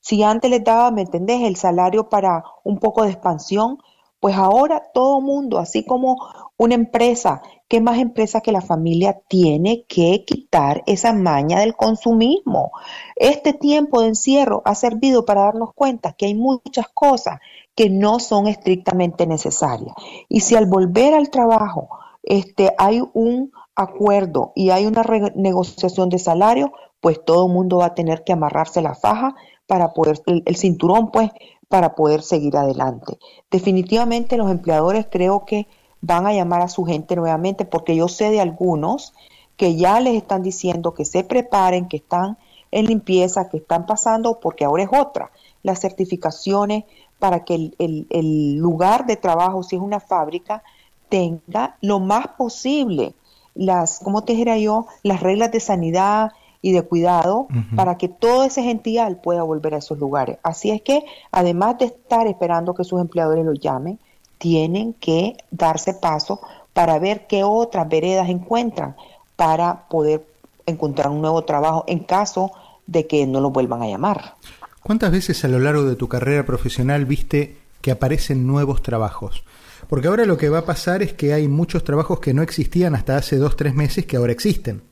si 0.00 0.22
antes 0.22 0.50
les 0.50 0.62
daba, 0.62 0.90
¿me 0.90 1.02
entendés?, 1.02 1.42
el 1.42 1.56
salario 1.56 2.08
para 2.08 2.44
un 2.62 2.78
poco 2.78 3.02
de 3.02 3.10
expansión, 3.10 3.78
pues 4.20 4.36
ahora 4.36 4.82
todo 4.94 5.20
mundo, 5.20 5.58
así 5.58 5.84
como 5.84 6.16
una 6.56 6.74
empresa, 6.74 7.42
¿qué 7.68 7.80
más 7.80 7.98
empresa 7.98 8.40
que 8.40 8.52
la 8.52 8.60
familia 8.60 9.20
tiene 9.28 9.84
que 9.88 10.24
quitar 10.24 10.82
esa 10.86 11.12
maña 11.12 11.60
del 11.60 11.76
consumismo? 11.76 12.72
Este 13.16 13.52
tiempo 13.52 14.00
de 14.00 14.08
encierro 14.08 14.62
ha 14.64 14.74
servido 14.74 15.24
para 15.24 15.42
darnos 15.42 15.74
cuenta 15.74 16.12
que 16.12 16.26
hay 16.26 16.34
muchas 16.34 16.88
cosas 16.88 17.40
que 17.74 17.90
no 17.90 18.18
son 18.18 18.46
estrictamente 18.46 19.26
necesarias. 19.26 19.94
Y 20.28 20.40
si 20.40 20.56
al 20.56 20.66
volver 20.66 21.14
al 21.14 21.30
trabajo 21.30 21.90
este, 22.22 22.72
hay 22.78 23.02
un 23.12 23.52
acuerdo 23.76 24.52
y 24.54 24.70
hay 24.70 24.86
una 24.86 25.04
negociación 25.34 26.08
de 26.08 26.18
salario, 26.18 26.72
pues 27.00 27.24
todo 27.24 27.46
el 27.46 27.52
mundo 27.52 27.78
va 27.78 27.86
a 27.86 27.94
tener 27.94 28.24
que 28.24 28.32
amarrarse 28.32 28.82
la 28.82 28.94
faja 28.94 29.36
para 29.66 29.92
poder, 29.92 30.20
el, 30.26 30.56
cinturón, 30.56 31.10
pues, 31.10 31.30
para 31.68 31.94
poder 31.94 32.22
seguir 32.22 32.56
adelante. 32.56 33.18
Definitivamente 33.50 34.36
los 34.36 34.50
empleadores 34.50 35.06
creo 35.10 35.44
que 35.44 35.66
van 36.00 36.26
a 36.26 36.32
llamar 36.32 36.62
a 36.62 36.68
su 36.68 36.84
gente 36.84 37.16
nuevamente 37.16 37.64
porque 37.64 37.96
yo 37.96 38.08
sé 38.08 38.30
de 38.30 38.40
algunos 38.40 39.14
que 39.56 39.76
ya 39.76 40.00
les 40.00 40.14
están 40.14 40.42
diciendo 40.42 40.94
que 40.94 41.04
se 41.04 41.24
preparen, 41.24 41.88
que 41.88 41.96
están 41.96 42.38
en 42.70 42.86
limpieza, 42.86 43.48
que 43.48 43.56
están 43.56 43.86
pasando, 43.86 44.38
porque 44.40 44.64
ahora 44.64 44.82
es 44.82 44.90
otra, 44.92 45.30
las 45.62 45.80
certificaciones 45.80 46.84
para 47.18 47.44
que 47.44 47.54
el, 47.54 48.06
el 48.10 48.56
lugar 48.56 49.06
de 49.06 49.16
trabajo, 49.16 49.62
si 49.62 49.76
es 49.76 49.82
una 49.82 50.00
fábrica, 50.00 50.62
tenga 51.08 51.76
lo 51.80 52.00
más 52.00 52.28
posible 52.28 53.14
las, 53.56 54.00
¿cómo 54.00 54.22
te 54.22 54.32
dijera 54.32 54.58
yo? 54.58 54.86
Las 55.02 55.20
reglas 55.20 55.50
de 55.50 55.60
sanidad 55.60 56.32
y 56.66 56.72
de 56.72 56.82
cuidado 56.82 57.46
para 57.76 57.96
que 57.96 58.08
todo 58.08 58.42
ese 58.42 58.60
gential 58.60 59.20
pueda 59.20 59.44
volver 59.44 59.74
a 59.74 59.78
esos 59.78 60.00
lugares. 60.00 60.38
Así 60.42 60.72
es 60.72 60.82
que, 60.82 61.04
además 61.30 61.78
de 61.78 61.84
estar 61.84 62.26
esperando 62.26 62.74
que 62.74 62.82
sus 62.82 63.00
empleadores 63.00 63.44
lo 63.44 63.52
llamen, 63.52 64.00
tienen 64.38 64.92
que 64.94 65.36
darse 65.52 65.94
paso 65.94 66.40
para 66.72 66.98
ver 66.98 67.28
qué 67.28 67.44
otras 67.44 67.88
veredas 67.88 68.28
encuentran 68.28 68.96
para 69.36 69.86
poder 69.88 70.26
encontrar 70.66 71.10
un 71.10 71.20
nuevo 71.20 71.44
trabajo 71.44 71.84
en 71.86 72.00
caso 72.00 72.50
de 72.88 73.06
que 73.06 73.28
no 73.28 73.40
lo 73.40 73.50
vuelvan 73.50 73.82
a 73.82 73.86
llamar. 73.86 74.34
¿Cuántas 74.82 75.12
veces 75.12 75.44
a 75.44 75.48
lo 75.48 75.60
largo 75.60 75.84
de 75.84 75.94
tu 75.94 76.08
carrera 76.08 76.44
profesional 76.44 77.04
viste 77.04 77.58
que 77.80 77.92
aparecen 77.92 78.44
nuevos 78.44 78.82
trabajos? 78.82 79.44
Porque 79.88 80.08
ahora 80.08 80.26
lo 80.26 80.36
que 80.36 80.48
va 80.48 80.58
a 80.58 80.64
pasar 80.64 81.04
es 81.04 81.12
que 81.12 81.32
hay 81.32 81.46
muchos 81.46 81.84
trabajos 81.84 82.18
que 82.18 82.34
no 82.34 82.42
existían 82.42 82.96
hasta 82.96 83.16
hace 83.16 83.36
dos, 83.36 83.54
tres 83.54 83.72
meses 83.72 84.04
que 84.04 84.16
ahora 84.16 84.32
existen. 84.32 84.82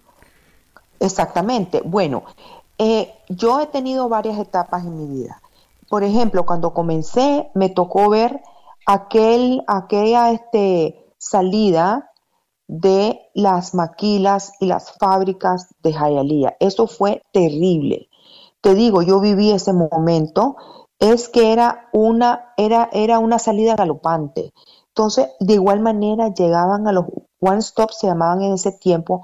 Exactamente. 1.01 1.83
Bueno, 1.85 2.25
eh, 2.79 3.13
yo 3.29 3.61
he 3.61 3.67
tenido 3.67 4.09
varias 4.09 4.39
etapas 4.39 4.85
en 4.85 4.97
mi 4.99 5.07
vida. 5.07 5.41
Por 5.89 6.03
ejemplo, 6.03 6.45
cuando 6.45 6.75
comencé, 6.75 7.51
me 7.55 7.69
tocó 7.69 8.09
ver 8.09 8.43
aquel, 8.87 9.63
aquella 9.67 10.31
este, 10.33 11.07
salida 11.19 12.11
de 12.67 13.21
las 13.35 13.75
maquilas 13.75 14.53
y 14.61 14.67
las 14.67 14.93
fábricas 14.93 15.75
de 15.83 15.93
Jayalía. 15.93 16.57
Eso 16.61 16.87
fue 16.87 17.23
terrible. 17.33 18.09
Te 18.61 18.75
digo, 18.75 19.03
yo 19.03 19.21
viví 19.21 19.51
ese 19.51 19.73
momento. 19.73 20.57
Es 20.99 21.29
que 21.29 21.53
era 21.53 21.89
una, 21.93 22.55
era, 22.57 22.89
era 22.93 23.19
una 23.19 23.39
salida 23.39 23.77
galopante. 23.77 24.53
Entonces, 24.89 25.29
de 25.41 25.55
igual 25.55 25.81
manera, 25.81 26.33
llegaban 26.33 26.87
a 26.89 26.93
los 26.93 27.05
one 27.41 27.59
stop, 27.59 27.91
se 27.91 28.07
llamaban 28.07 28.43
en 28.43 28.55
ese 28.55 28.73
tiempo, 28.73 29.21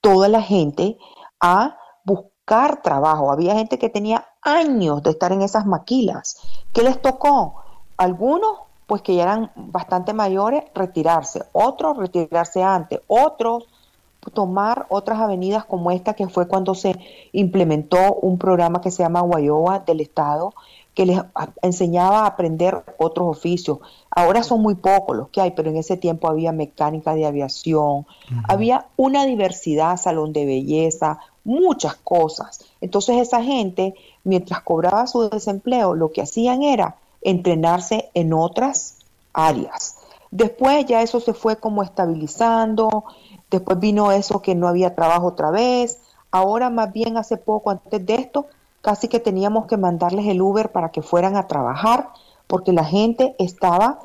toda 0.00 0.28
la 0.28 0.42
gente 0.42 0.98
a 1.44 1.76
buscar 2.04 2.80
trabajo. 2.80 3.30
Había 3.30 3.54
gente 3.54 3.78
que 3.78 3.90
tenía 3.90 4.26
años 4.40 5.02
de 5.02 5.10
estar 5.10 5.30
en 5.30 5.42
esas 5.42 5.66
maquilas. 5.66 6.38
¿Qué 6.72 6.82
les 6.82 7.00
tocó? 7.02 7.62
Algunos, 7.98 8.60
pues 8.86 9.02
que 9.02 9.14
ya 9.14 9.24
eran 9.24 9.52
bastante 9.54 10.14
mayores, 10.14 10.64
retirarse. 10.74 11.42
Otros, 11.52 11.98
retirarse 11.98 12.62
antes. 12.62 13.00
Otros, 13.08 13.64
tomar 14.32 14.86
otras 14.88 15.20
avenidas 15.20 15.66
como 15.66 15.90
esta, 15.90 16.14
que 16.14 16.28
fue 16.28 16.48
cuando 16.48 16.74
se 16.74 16.98
implementó 17.32 18.14
un 18.14 18.38
programa 18.38 18.80
que 18.80 18.90
se 18.90 19.02
llama 19.02 19.20
Guayoba 19.20 19.80
del 19.80 20.00
Estado, 20.00 20.54
que 20.94 21.04
les 21.04 21.20
enseñaba 21.60 22.20
a 22.20 22.26
aprender 22.26 22.84
otros 22.98 23.28
oficios. 23.28 23.78
Ahora 24.10 24.42
son 24.42 24.62
muy 24.62 24.76
pocos 24.76 25.16
los 25.16 25.28
que 25.28 25.40
hay, 25.40 25.50
pero 25.50 25.68
en 25.68 25.76
ese 25.76 25.96
tiempo 25.98 26.28
había 26.28 26.52
mecánica 26.52 27.14
de 27.14 27.26
aviación, 27.26 28.06
había 28.48 28.86
una 28.96 29.26
diversidad, 29.26 29.96
salón 29.96 30.32
de 30.32 30.46
belleza, 30.46 31.18
muchas 31.44 31.96
cosas. 31.96 32.64
Entonces 32.80 33.18
esa 33.18 33.42
gente, 33.42 33.94
mientras 34.24 34.62
cobraba 34.62 35.06
su 35.06 35.28
desempleo, 35.28 35.94
lo 35.94 36.10
que 36.12 36.22
hacían 36.22 36.62
era 36.62 36.96
entrenarse 37.22 38.10
en 38.14 38.32
otras 38.32 38.96
áreas. 39.32 39.96
Después 40.30 40.84
ya 40.86 41.02
eso 41.02 41.20
se 41.20 41.32
fue 41.32 41.56
como 41.56 41.82
estabilizando, 41.82 43.04
después 43.50 43.78
vino 43.78 44.10
eso 44.10 44.42
que 44.42 44.54
no 44.54 44.66
había 44.66 44.94
trabajo 44.94 45.28
otra 45.28 45.50
vez, 45.50 45.98
ahora 46.30 46.70
más 46.70 46.92
bien 46.92 47.16
hace 47.16 47.36
poco 47.36 47.70
antes 47.70 48.04
de 48.04 48.14
esto 48.16 48.46
casi 48.84 49.08
que 49.08 49.18
teníamos 49.18 49.66
que 49.66 49.78
mandarles 49.78 50.26
el 50.26 50.42
Uber 50.42 50.70
para 50.70 50.90
que 50.90 51.00
fueran 51.00 51.36
a 51.36 51.48
trabajar, 51.48 52.10
porque 52.46 52.70
la 52.70 52.84
gente 52.84 53.34
estaba, 53.38 53.98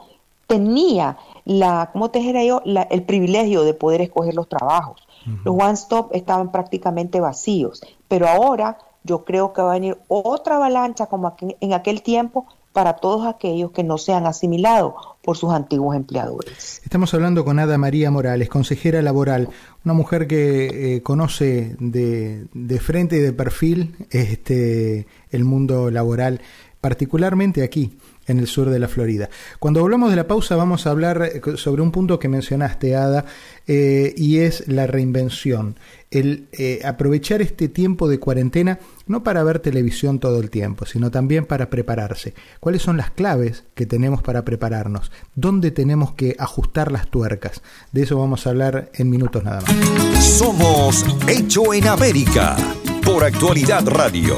tenía 0.49 1.17
la, 1.45 1.91
¿cómo 1.93 2.09
te 2.09 2.19
dijera 2.19 2.43
yo? 2.43 2.63
el 2.65 3.03
privilegio 3.03 3.63
de 3.63 3.75
poder 3.75 4.01
escoger 4.01 4.33
los 4.33 4.49
trabajos. 4.49 5.07
Los 5.45 5.55
One 5.55 5.73
Stop 5.73 6.09
estaban 6.15 6.51
prácticamente 6.51 7.19
vacíos, 7.19 7.81
pero 8.07 8.27
ahora 8.27 8.79
yo 9.03 9.25
creo 9.25 9.53
que 9.53 9.61
va 9.61 9.71
a 9.71 9.73
venir 9.75 9.97
otra 10.07 10.55
avalancha 10.55 11.05
como 11.05 11.35
en 11.39 11.73
aquel 11.73 12.01
tiempo 12.01 12.47
para 12.73 12.93
todos 12.93 13.27
aquellos 13.27 13.71
que 13.71 13.83
no 13.83 13.99
se 13.99 14.13
han 14.13 14.25
asimilado 14.25 14.95
por 15.21 15.37
sus 15.37 15.51
antiguos 15.51 15.95
empleadores. 15.95 16.81
Estamos 16.83 17.13
hablando 17.13 17.45
con 17.45 17.59
Ada 17.59 17.77
María 17.77 18.09
Morales, 18.09 18.49
consejera 18.49 19.03
laboral, 19.03 19.49
una 19.85 19.93
mujer 19.93 20.25
que 20.25 20.95
eh, 20.95 21.03
conoce 21.03 21.75
de, 21.79 22.47
de, 22.53 22.79
frente 22.79 23.17
y 23.17 23.19
de 23.19 23.33
perfil 23.33 23.95
este, 24.09 25.05
el 25.29 25.45
mundo 25.45 25.91
laboral, 25.91 26.41
particularmente 26.81 27.61
aquí 27.61 27.91
en 28.29 28.39
el 28.39 28.47
sur 28.47 28.69
de 28.69 28.79
la 28.79 28.87
Florida. 28.87 29.29
Cuando 29.59 29.81
volvamos 29.81 30.09
de 30.09 30.15
la 30.15 30.27
pausa 30.27 30.55
vamos 30.55 30.87
a 30.87 30.91
hablar 30.91 31.21
eh, 31.23 31.41
sobre 31.55 31.81
un 31.81 31.91
punto 31.91 32.19
que 32.19 32.29
mencionaste, 32.29 32.95
Ada, 32.95 33.25
eh, 33.67 34.13
y 34.15 34.39
es 34.39 34.67
la 34.67 34.87
reinvención. 34.87 35.77
El 36.11 36.47
aprovechar 36.83 37.43
este 37.43 37.67
tiempo 37.67 38.07
de 38.07 38.19
cuarentena 38.19 38.79
no 39.05 39.23
para 39.23 39.43
ver 39.43 39.59
televisión 39.59 40.19
todo 40.19 40.39
el 40.39 40.49
tiempo, 40.49 40.87
sino 40.87 41.11
también 41.11 41.45
para 41.45 41.69
prepararse. 41.69 42.33
¿Cuáles 42.59 42.81
son 42.81 42.97
las 42.97 43.11
claves 43.11 43.65
que 43.75 43.85
tenemos 43.85 44.23
para 44.23 44.43
prepararnos? 44.43 45.11
¿Dónde 45.35 45.69
tenemos 45.69 46.13
que 46.13 46.35
ajustar 46.39 46.91
las 46.91 47.11
tuercas? 47.11 47.61
De 47.91 48.03
eso 48.03 48.17
vamos 48.17 48.47
a 48.47 48.49
hablar 48.49 48.89
en 48.95 49.09
minutos 49.09 49.43
nada 49.43 49.61
más. 49.61 50.25
Somos 50.25 51.05
Hecho 51.27 51.73
en 51.73 51.87
América 51.87 52.55
por 53.03 53.23
Actualidad 53.23 53.87
Radio. 53.87 54.37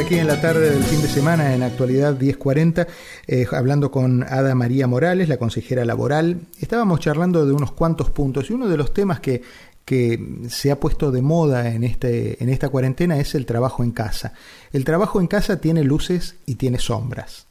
Aquí 0.00 0.18
en 0.18 0.28
la 0.28 0.40
tarde 0.40 0.70
del 0.70 0.82
fin 0.82 1.02
de 1.02 1.08
semana 1.08 1.54
en 1.54 1.62
actualidad 1.62 2.18
1040, 2.18 2.86
eh, 3.26 3.46
hablando 3.52 3.90
con 3.90 4.22
Ada 4.22 4.54
María 4.54 4.86
Morales, 4.86 5.28
la 5.28 5.36
consejera 5.36 5.84
laboral. 5.84 6.40
Estábamos 6.58 7.00
charlando 7.00 7.44
de 7.44 7.52
unos 7.52 7.72
cuantos 7.72 8.08
puntos 8.08 8.48
y 8.48 8.54
uno 8.54 8.66
de 8.66 8.78
los 8.78 8.94
temas 8.94 9.20
que 9.20 9.42
que 9.84 10.46
se 10.48 10.70
ha 10.70 10.78
puesto 10.78 11.10
de 11.10 11.20
moda 11.20 11.68
en, 11.68 11.82
este, 11.82 12.42
en 12.42 12.48
esta 12.48 12.68
cuarentena 12.68 13.18
es 13.18 13.34
el 13.34 13.44
trabajo 13.44 13.82
en 13.82 13.90
casa. 13.90 14.34
El 14.72 14.84
trabajo 14.84 15.20
en 15.20 15.26
casa 15.26 15.60
tiene 15.60 15.82
luces 15.82 16.36
y 16.46 16.54
tiene 16.54 16.78
sombras. 16.78 17.46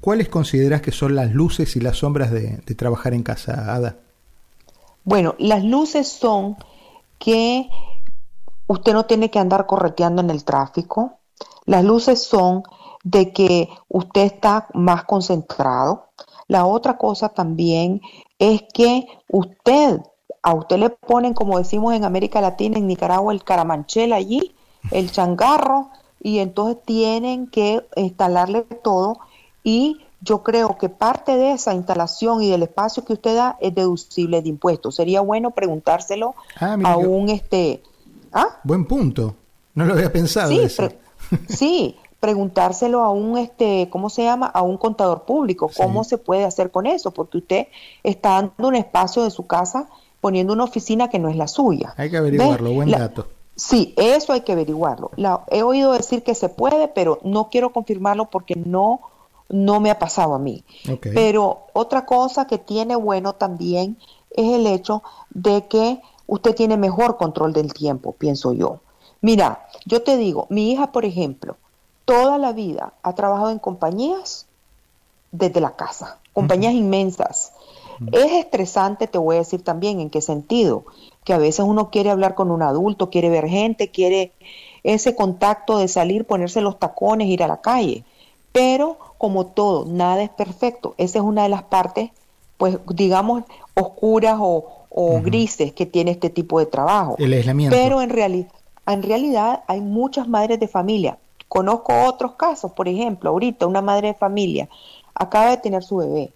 ¿Cuáles 0.00 0.28
consideras 0.28 0.80
que 0.80 0.92
son 0.92 1.16
las 1.16 1.32
luces 1.32 1.74
y 1.74 1.80
las 1.80 1.98
sombras 1.98 2.30
de, 2.30 2.58
trabajar 2.76 3.14
en 3.14 3.24
casa, 3.24 3.74
Ada? 3.74 3.96
Bueno, 5.02 5.34
las 5.38 5.64
luces 5.64 6.06
son 6.08 6.56
que 7.18 7.68
usted 8.68 8.92
no 8.92 9.06
tiene 9.06 9.30
que 9.30 9.40
andar 9.40 9.66
correteando 9.66 10.22
en 10.22 10.30
el 10.30 10.44
tráfico. 10.44 11.18
Las 11.66 11.84
luces 11.84 12.22
son 12.22 12.62
de 13.04 13.32
que 13.32 13.68
usted 13.88 14.22
está 14.22 14.68
más 14.74 15.04
concentrado. 15.04 16.08
La 16.48 16.66
otra 16.66 16.96
cosa 16.96 17.28
también 17.28 18.00
es 18.38 18.62
que 18.72 19.06
usted 19.28 20.00
a 20.42 20.54
usted 20.54 20.76
le 20.76 20.90
ponen, 20.90 21.34
como 21.34 21.58
decimos 21.58 21.94
en 21.94 22.04
América 22.04 22.40
Latina, 22.40 22.78
en 22.78 22.88
Nicaragua, 22.88 23.32
el 23.32 23.44
caramanchel 23.44 24.12
allí, 24.12 24.54
el 24.90 25.10
changarro, 25.12 25.90
y 26.22 26.38
entonces 26.38 26.82
tienen 26.84 27.48
que 27.48 27.84
instalarle 27.96 28.62
todo 28.62 29.18
y 29.64 30.00
yo 30.20 30.44
creo 30.44 30.78
que 30.78 30.88
parte 30.88 31.36
de 31.36 31.52
esa 31.52 31.74
instalación 31.74 32.42
y 32.42 32.50
del 32.50 32.62
espacio 32.62 33.04
que 33.04 33.14
usted 33.14 33.34
da 33.34 33.56
es 33.60 33.74
deducible 33.74 34.40
de 34.40 34.48
impuestos. 34.48 34.94
Sería 34.94 35.20
bueno 35.20 35.50
preguntárselo 35.50 36.36
ah, 36.60 36.78
a 36.84 36.96
un 36.96 37.28
este 37.28 37.82
¿ah? 38.32 38.60
Buen 38.62 38.84
punto. 38.84 39.34
No 39.74 39.84
lo 39.84 39.94
había 39.94 40.12
pensado 40.12 40.50
sí, 40.50 40.60
sí, 41.48 41.96
preguntárselo 42.20 43.02
a 43.02 43.10
un 43.10 43.38
este, 43.38 43.88
¿cómo 43.90 44.10
se 44.10 44.22
llama? 44.22 44.46
a 44.46 44.62
un 44.62 44.76
contador 44.76 45.22
público, 45.22 45.70
cómo 45.76 46.04
se 46.04 46.18
puede 46.18 46.44
hacer 46.44 46.70
con 46.70 46.86
eso, 46.86 47.10
porque 47.10 47.38
usted 47.38 47.66
está 48.02 48.30
dando 48.30 48.68
un 48.68 48.76
espacio 48.76 49.24
de 49.24 49.30
su 49.30 49.46
casa 49.46 49.88
poniendo 50.20 50.52
una 50.52 50.64
oficina 50.64 51.10
que 51.10 51.18
no 51.18 51.28
es 51.28 51.36
la 51.36 51.48
suya. 51.48 51.94
Hay 51.96 52.10
que 52.10 52.16
averiguarlo, 52.16 52.72
buen 52.72 52.90
dato. 52.90 53.26
Sí, 53.56 53.92
eso 53.96 54.32
hay 54.32 54.42
que 54.42 54.52
averiguarlo. 54.52 55.10
La, 55.16 55.44
he 55.50 55.62
oído 55.62 55.92
decir 55.92 56.22
que 56.22 56.34
se 56.34 56.48
puede, 56.48 56.88
pero 56.88 57.18
no 57.22 57.50
quiero 57.50 57.72
confirmarlo 57.72 58.30
porque 58.30 58.54
no 58.54 59.00
no 59.52 59.80
me 59.80 59.90
ha 59.90 59.98
pasado 59.98 60.34
a 60.34 60.38
mí. 60.38 60.64
Pero 61.00 61.66
otra 61.74 62.06
cosa 62.06 62.46
que 62.46 62.58
tiene 62.58 62.96
bueno 62.96 63.34
también 63.34 63.98
es 64.30 64.54
el 64.54 64.66
hecho 64.66 65.02
de 65.30 65.66
que 65.66 66.00
usted 66.26 66.54
tiene 66.54 66.76
mejor 66.76 67.18
control 67.18 67.52
del 67.52 67.72
tiempo, 67.72 68.12
pienso 68.12 68.52
yo. 68.54 68.80
Mira, 69.22 69.66
yo 69.86 70.02
te 70.02 70.16
digo, 70.16 70.46
mi 70.50 70.72
hija, 70.72 70.90
por 70.92 71.04
ejemplo, 71.04 71.56
toda 72.04 72.38
la 72.38 72.52
vida 72.52 72.92
ha 73.02 73.14
trabajado 73.14 73.50
en 73.50 73.60
compañías 73.60 74.46
desde 75.30 75.60
la 75.60 75.76
casa, 75.76 76.18
compañías 76.32 76.74
inmensas. 76.74 77.52
Es 78.10 78.32
estresante, 78.32 79.06
te 79.06 79.18
voy 79.18 79.36
a 79.36 79.40
decir 79.40 79.62
también 79.62 80.00
en 80.00 80.10
qué 80.10 80.20
sentido, 80.20 80.84
que 81.24 81.32
a 81.32 81.38
veces 81.38 81.64
uno 81.64 81.90
quiere 81.90 82.10
hablar 82.10 82.34
con 82.34 82.50
un 82.50 82.62
adulto, 82.62 83.10
quiere 83.10 83.30
ver 83.30 83.46
gente, 83.46 83.90
quiere 83.90 84.32
ese 84.82 85.14
contacto 85.14 85.78
de 85.78 85.86
salir, 85.86 86.24
ponerse 86.24 86.60
los 86.60 86.80
tacones, 86.80 87.28
ir 87.28 87.44
a 87.44 87.46
la 87.46 87.60
calle. 87.60 88.04
Pero 88.50 88.98
como 89.18 89.46
todo, 89.46 89.86
nada 89.86 90.22
es 90.22 90.30
perfecto. 90.30 90.94
Esa 90.98 91.18
es 91.18 91.24
una 91.24 91.44
de 91.44 91.48
las 91.48 91.62
partes, 91.62 92.10
pues 92.56 92.78
digamos, 92.88 93.44
oscuras 93.74 94.38
o, 94.40 94.78
grises 95.22 95.72
que 95.72 95.86
tiene 95.86 96.10
este 96.10 96.28
tipo 96.28 96.58
de 96.58 96.66
trabajo. 96.66 97.14
El 97.18 97.32
aislamiento. 97.32 97.74
Pero 97.74 98.02
en, 98.02 98.10
en 98.86 99.02
realidad 99.02 99.62
hay 99.66 99.80
muchas 99.80 100.28
madres 100.28 100.58
de 100.58 100.68
familia. 100.68 101.18
Conozco 101.48 101.92
otros 102.06 102.32
casos, 102.34 102.72
por 102.72 102.88
ejemplo, 102.88 103.30
ahorita 103.30 103.66
una 103.66 103.82
madre 103.82 104.08
de 104.08 104.14
familia 104.14 104.68
acaba 105.14 105.50
de 105.50 105.58
tener 105.58 105.82
su 105.82 105.96
bebé, 105.98 106.32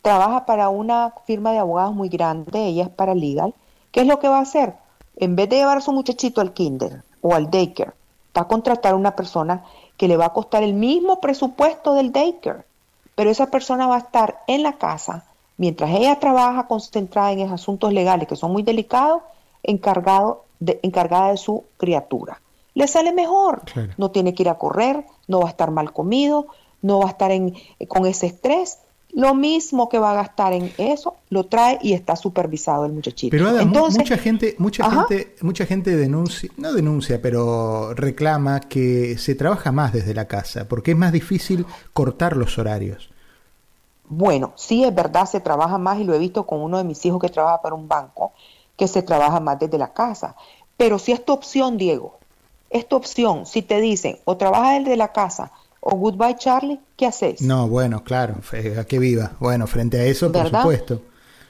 trabaja 0.00 0.46
para 0.46 0.68
una 0.68 1.12
firma 1.26 1.52
de 1.52 1.58
abogados 1.58 1.94
muy 1.94 2.08
grande, 2.08 2.66
ella 2.66 2.84
es 2.84 2.88
paralegal. 2.88 3.54
¿Qué 3.90 4.00
es 4.00 4.06
lo 4.06 4.18
que 4.18 4.28
va 4.28 4.38
a 4.38 4.42
hacer? 4.42 4.74
En 5.16 5.36
vez 5.36 5.48
de 5.48 5.56
llevar 5.56 5.78
a 5.78 5.82
su 5.82 5.92
muchachito 5.92 6.40
al 6.40 6.52
kinder 6.52 7.02
o 7.20 7.34
al 7.34 7.50
daycare, 7.50 7.92
va 8.36 8.42
a 8.42 8.48
contratar 8.48 8.92
a 8.92 8.96
una 8.96 9.14
persona 9.14 9.64
que 9.96 10.08
le 10.08 10.16
va 10.16 10.26
a 10.26 10.32
costar 10.32 10.62
el 10.62 10.74
mismo 10.74 11.20
presupuesto 11.20 11.94
del 11.94 12.12
daycare, 12.12 12.64
pero 13.14 13.30
esa 13.30 13.50
persona 13.50 13.86
va 13.86 13.96
a 13.96 14.00
estar 14.00 14.40
en 14.46 14.62
la 14.62 14.74
casa 14.78 15.24
mientras 15.58 15.90
ella 15.90 16.18
trabaja 16.18 16.66
concentrada 16.66 17.32
en 17.32 17.40
esos 17.40 17.52
asuntos 17.52 17.92
legales 17.92 18.26
que 18.26 18.36
son 18.36 18.52
muy 18.52 18.62
delicados, 18.62 19.22
encargado 19.62 20.44
de, 20.64 20.80
encargada 20.82 21.30
de 21.30 21.36
su 21.36 21.64
criatura. 21.76 22.40
Le 22.74 22.86
sale 22.88 23.12
mejor, 23.12 23.62
no 23.98 24.10
tiene 24.10 24.34
que 24.34 24.44
ir 24.44 24.48
a 24.48 24.56
correr, 24.56 25.04
no 25.28 25.40
va 25.40 25.48
a 25.48 25.50
estar 25.50 25.70
mal 25.70 25.92
comido, 25.92 26.46
no 26.80 27.00
va 27.00 27.06
a 27.06 27.10
estar 27.10 27.30
en, 27.30 27.54
con 27.88 28.06
ese 28.06 28.26
estrés 28.26 28.78
lo 29.12 29.34
mismo 29.34 29.90
que 29.90 29.98
va 29.98 30.12
a 30.12 30.14
gastar 30.14 30.54
en 30.54 30.72
eso, 30.78 31.16
lo 31.28 31.44
trae 31.44 31.78
y 31.82 31.92
está 31.92 32.16
supervisado 32.16 32.86
el 32.86 32.92
muchachito. 32.92 33.30
Pero 33.30 33.58
Entonces, 33.60 33.98
mucha 33.98 34.16
gente, 34.16 34.56
mucha 34.58 34.90
gente, 34.90 35.36
mucha 35.42 35.66
gente 35.66 35.96
denuncia, 35.96 36.50
no 36.56 36.72
denuncia, 36.72 37.20
pero 37.20 37.92
reclama 37.92 38.60
que 38.60 39.18
se 39.18 39.34
trabaja 39.34 39.70
más 39.70 39.92
desde 39.92 40.14
la 40.14 40.26
casa, 40.26 40.66
porque 40.66 40.92
es 40.92 40.96
más 40.96 41.12
difícil 41.12 41.66
cortar 41.92 42.38
los 42.38 42.56
horarios. 42.58 43.10
Bueno, 44.08 44.54
sí 44.56 44.82
es 44.82 44.94
verdad, 44.94 45.26
se 45.26 45.40
trabaja 45.40 45.76
más 45.76 45.98
y 46.00 46.04
lo 46.04 46.14
he 46.14 46.18
visto 46.18 46.46
con 46.46 46.60
uno 46.60 46.78
de 46.78 46.84
mis 46.84 47.04
hijos 47.04 47.20
que 47.20 47.28
trabaja 47.28 47.60
para 47.60 47.74
un 47.74 47.88
banco, 47.88 48.32
que 48.76 48.88
se 48.88 49.02
trabaja 49.02 49.40
más 49.40 49.58
desde 49.58 49.76
la 49.76 49.92
casa. 49.92 50.36
Pero 50.82 50.98
si 50.98 51.12
es 51.12 51.24
tu 51.24 51.32
opción, 51.32 51.78
Diego, 51.78 52.18
es 52.68 52.88
tu 52.88 52.96
opción, 52.96 53.46
si 53.46 53.62
te 53.62 53.80
dicen 53.80 54.18
o 54.24 54.36
trabajas 54.36 54.80
desde 54.80 54.96
la 54.96 55.12
casa 55.12 55.52
o 55.78 55.94
Goodbye 55.94 56.34
Charlie, 56.36 56.80
¿qué 56.96 57.06
haces? 57.06 57.40
No, 57.40 57.68
bueno, 57.68 58.02
claro, 58.02 58.34
a 58.76 58.82
que 58.82 58.98
viva. 58.98 59.30
Bueno, 59.38 59.68
frente 59.68 60.00
a 60.00 60.04
eso, 60.04 60.32
por 60.32 60.50
supuesto. 60.50 61.00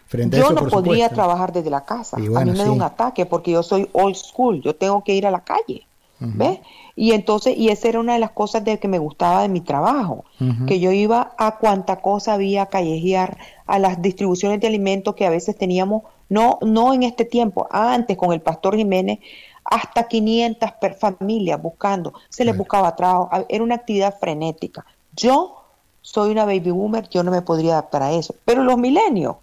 Frente 0.07 0.37
yo 0.37 0.43
a 0.43 0.53
eso, 0.53 0.55
no 0.55 0.69
podría 0.69 1.09
trabajar 1.09 1.51
desde 1.51 1.71
la 1.71 1.83
casa. 1.83 2.19
a 2.19 2.21
mí 2.21 2.51
me 2.51 2.59
da 2.59 2.71
un 2.71 2.83
ataque 2.83 3.25
porque 3.25 3.53
yo 3.53 3.63
soy 3.63 3.89
old 3.93 4.17
school, 4.17 4.61
yo 4.61 4.77
tengo 4.77 5.03
que 5.03 5.15
ir 5.15 5.27
a 5.27 5.31
la 5.31 5.41
calle. 5.41 5.87
¿Ves? 6.21 6.61
Y 6.95 7.13
entonces, 7.13 7.57
y 7.57 7.71
esa 7.71 7.89
era 7.89 8.01
una 8.01 8.13
de 8.13 8.19
las 8.19 8.33
cosas 8.33 8.63
de 8.63 8.79
que 8.79 8.87
me 8.87 8.99
gustaba 8.99 9.43
de 9.43 9.49
mi 9.49 9.63
trabajo, 9.63 10.27
que 10.69 10.79
yo 10.79 10.93
iba 10.93 11.33
a 11.39 11.57
cuanta 11.57 12.03
cosa 12.03 12.35
había 12.35 12.63
a 12.63 12.67
callejear, 12.67 13.39
a 13.67 13.79
las 13.79 14.03
distribuciones 14.03 14.61
de 14.61 14.67
alimentos 14.67 15.15
que 15.15 15.25
a 15.25 15.31
veces 15.31 15.57
teníamos, 15.57 16.03
no, 16.33 16.59
no 16.63 16.95
en 16.95 17.03
este 17.03 17.27
tiempo, 17.27 17.69
antes 17.71 18.17
con 18.17 18.33
el 18.33 18.41
pastor 18.41 18.75
Jiménez, 18.75 19.19
hasta 19.65 20.09
500 20.09 20.71
familias 20.99 21.61
buscando, 21.61 22.15
se 22.31 22.47
les 22.47 22.57
buscaba 22.57 22.97
trabajo, 22.97 23.29
era 23.51 23.63
una 23.63 23.75
actividad 23.75 24.19
frenética. 24.19 24.87
Yo 25.15 25.63
soy 26.01 26.31
una 26.31 26.47
baby 26.47 26.71
boomer, 26.71 27.07
yo 27.11 27.23
no 27.23 27.31
me 27.31 27.43
podría 27.43 27.73
adaptar 27.73 28.03
a 28.03 28.13
eso, 28.13 28.35
pero 28.47 28.65
los 28.65 28.79
milenios 28.79 29.37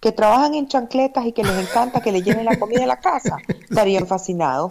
que 0.00 0.12
trabajan 0.12 0.52
en 0.54 0.68
chancletas 0.68 1.24
y 1.24 1.32
que 1.32 1.42
les 1.42 1.56
encanta 1.56 2.02
que 2.02 2.12
les 2.12 2.22
lleven 2.22 2.44
la 2.44 2.58
comida 2.58 2.84
a 2.84 2.88
la 2.88 3.00
casa, 3.00 3.38
estarían 3.70 4.06
fascinados. 4.06 4.70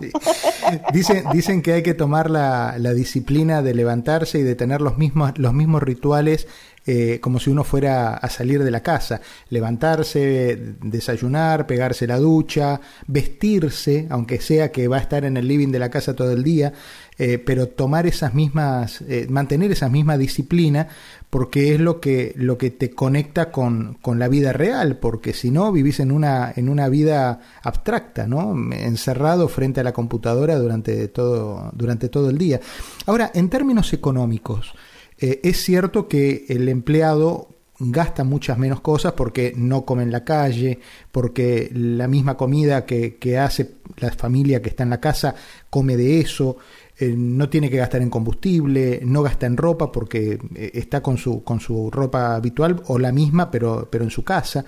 Dicen, 0.93 1.23
dicen 1.33 1.63
que 1.63 1.73
hay 1.73 1.81
que 1.81 1.95
tomar 1.95 2.29
la, 2.29 2.75
la, 2.77 2.93
disciplina 2.93 3.63
de 3.63 3.73
levantarse 3.73 4.37
y 4.37 4.43
de 4.43 4.53
tener 4.53 4.79
los 4.79 4.99
mismos, 4.99 5.39
los 5.39 5.53
mismos 5.53 5.81
rituales 5.81 6.47
eh, 6.85 7.19
como 7.21 7.39
si 7.39 7.49
uno 7.49 7.63
fuera 7.63 8.15
a 8.15 8.29
salir 8.29 8.63
de 8.63 8.71
la 8.71 8.81
casa, 8.81 9.21
levantarse, 9.49 10.75
desayunar, 10.81 11.65
pegarse 11.65 12.05
la 12.07 12.17
ducha, 12.17 12.81
vestirse, 13.07 14.07
aunque 14.09 14.41
sea 14.41 14.71
que 14.71 14.87
va 14.87 14.97
a 14.97 15.01
estar 15.01 15.23
en 15.23 15.37
el 15.37 15.47
living 15.47 15.69
de 15.69 15.79
la 15.79 15.89
casa 15.89 16.13
todo 16.13 16.31
el 16.33 16.43
día, 16.43 16.73
eh, 17.17 17.37
pero 17.37 17.69
tomar 17.69 18.05
esas 18.07 18.33
mismas, 18.33 19.01
eh, 19.01 19.27
mantener 19.29 19.71
esa 19.71 19.87
misma 19.87 20.17
disciplina, 20.17 20.87
porque 21.29 21.73
es 21.73 21.79
lo 21.79 21.99
que, 21.99 22.33
lo 22.35 22.57
que 22.57 22.69
te 22.69 22.91
conecta 22.91 23.51
con, 23.51 23.97
con 24.01 24.19
la 24.19 24.27
vida 24.27 24.51
real, 24.51 24.97
porque 24.97 25.33
si 25.33 25.51
no 25.51 25.71
vivís 25.71 25.99
en 25.99 26.11
una, 26.11 26.51
en 26.55 26.69
una 26.69 26.89
vida 26.89 27.39
abstracta, 27.61 28.27
¿no? 28.27 28.53
encerrado 28.73 29.47
frente 29.47 29.79
a 29.79 29.83
la 29.83 29.93
computadora 29.93 30.57
durante 30.57 31.07
todo, 31.07 31.71
durante 31.73 32.09
todo 32.09 32.29
el 32.29 32.37
día. 32.37 32.59
Ahora, 33.05 33.31
en 33.33 33.49
términos 33.49 33.93
económicos, 33.93 34.73
eh, 35.23 35.39
es 35.41 35.63
cierto 35.63 36.09
que 36.09 36.43
el 36.49 36.67
empleado 36.67 37.47
gasta 37.79 38.25
muchas 38.25 38.57
menos 38.57 38.81
cosas 38.81 39.13
porque 39.13 39.53
no 39.55 39.85
come 39.85 40.03
en 40.03 40.11
la 40.11 40.25
calle, 40.25 40.81
porque 41.13 41.71
la 41.73 42.09
misma 42.09 42.35
comida 42.35 42.85
que, 42.85 43.37
hace 43.39 43.75
la 43.99 44.11
familia 44.11 44.61
que 44.61 44.67
está 44.67 44.83
en 44.83 44.89
la 44.89 44.99
casa 44.99 45.33
come 45.69 45.95
de 45.95 46.19
eso, 46.19 46.57
eh, 46.99 47.15
no 47.17 47.47
tiene 47.47 47.69
que 47.69 47.77
gastar 47.77 48.01
en 48.01 48.09
combustible, 48.09 48.99
no 49.05 49.23
gasta 49.23 49.45
en 49.45 49.55
ropa 49.55 49.93
porque 49.93 50.39
eh, 50.55 50.71
está 50.73 51.01
con 51.01 51.17
su, 51.17 51.41
con 51.41 51.61
su 51.61 51.89
ropa 51.89 52.35
habitual 52.35 52.83
o 52.87 52.99
la 52.99 53.13
misma 53.13 53.49
pero, 53.49 53.87
pero 53.89 54.03
en 54.03 54.11
su 54.11 54.25
casa. 54.25 54.65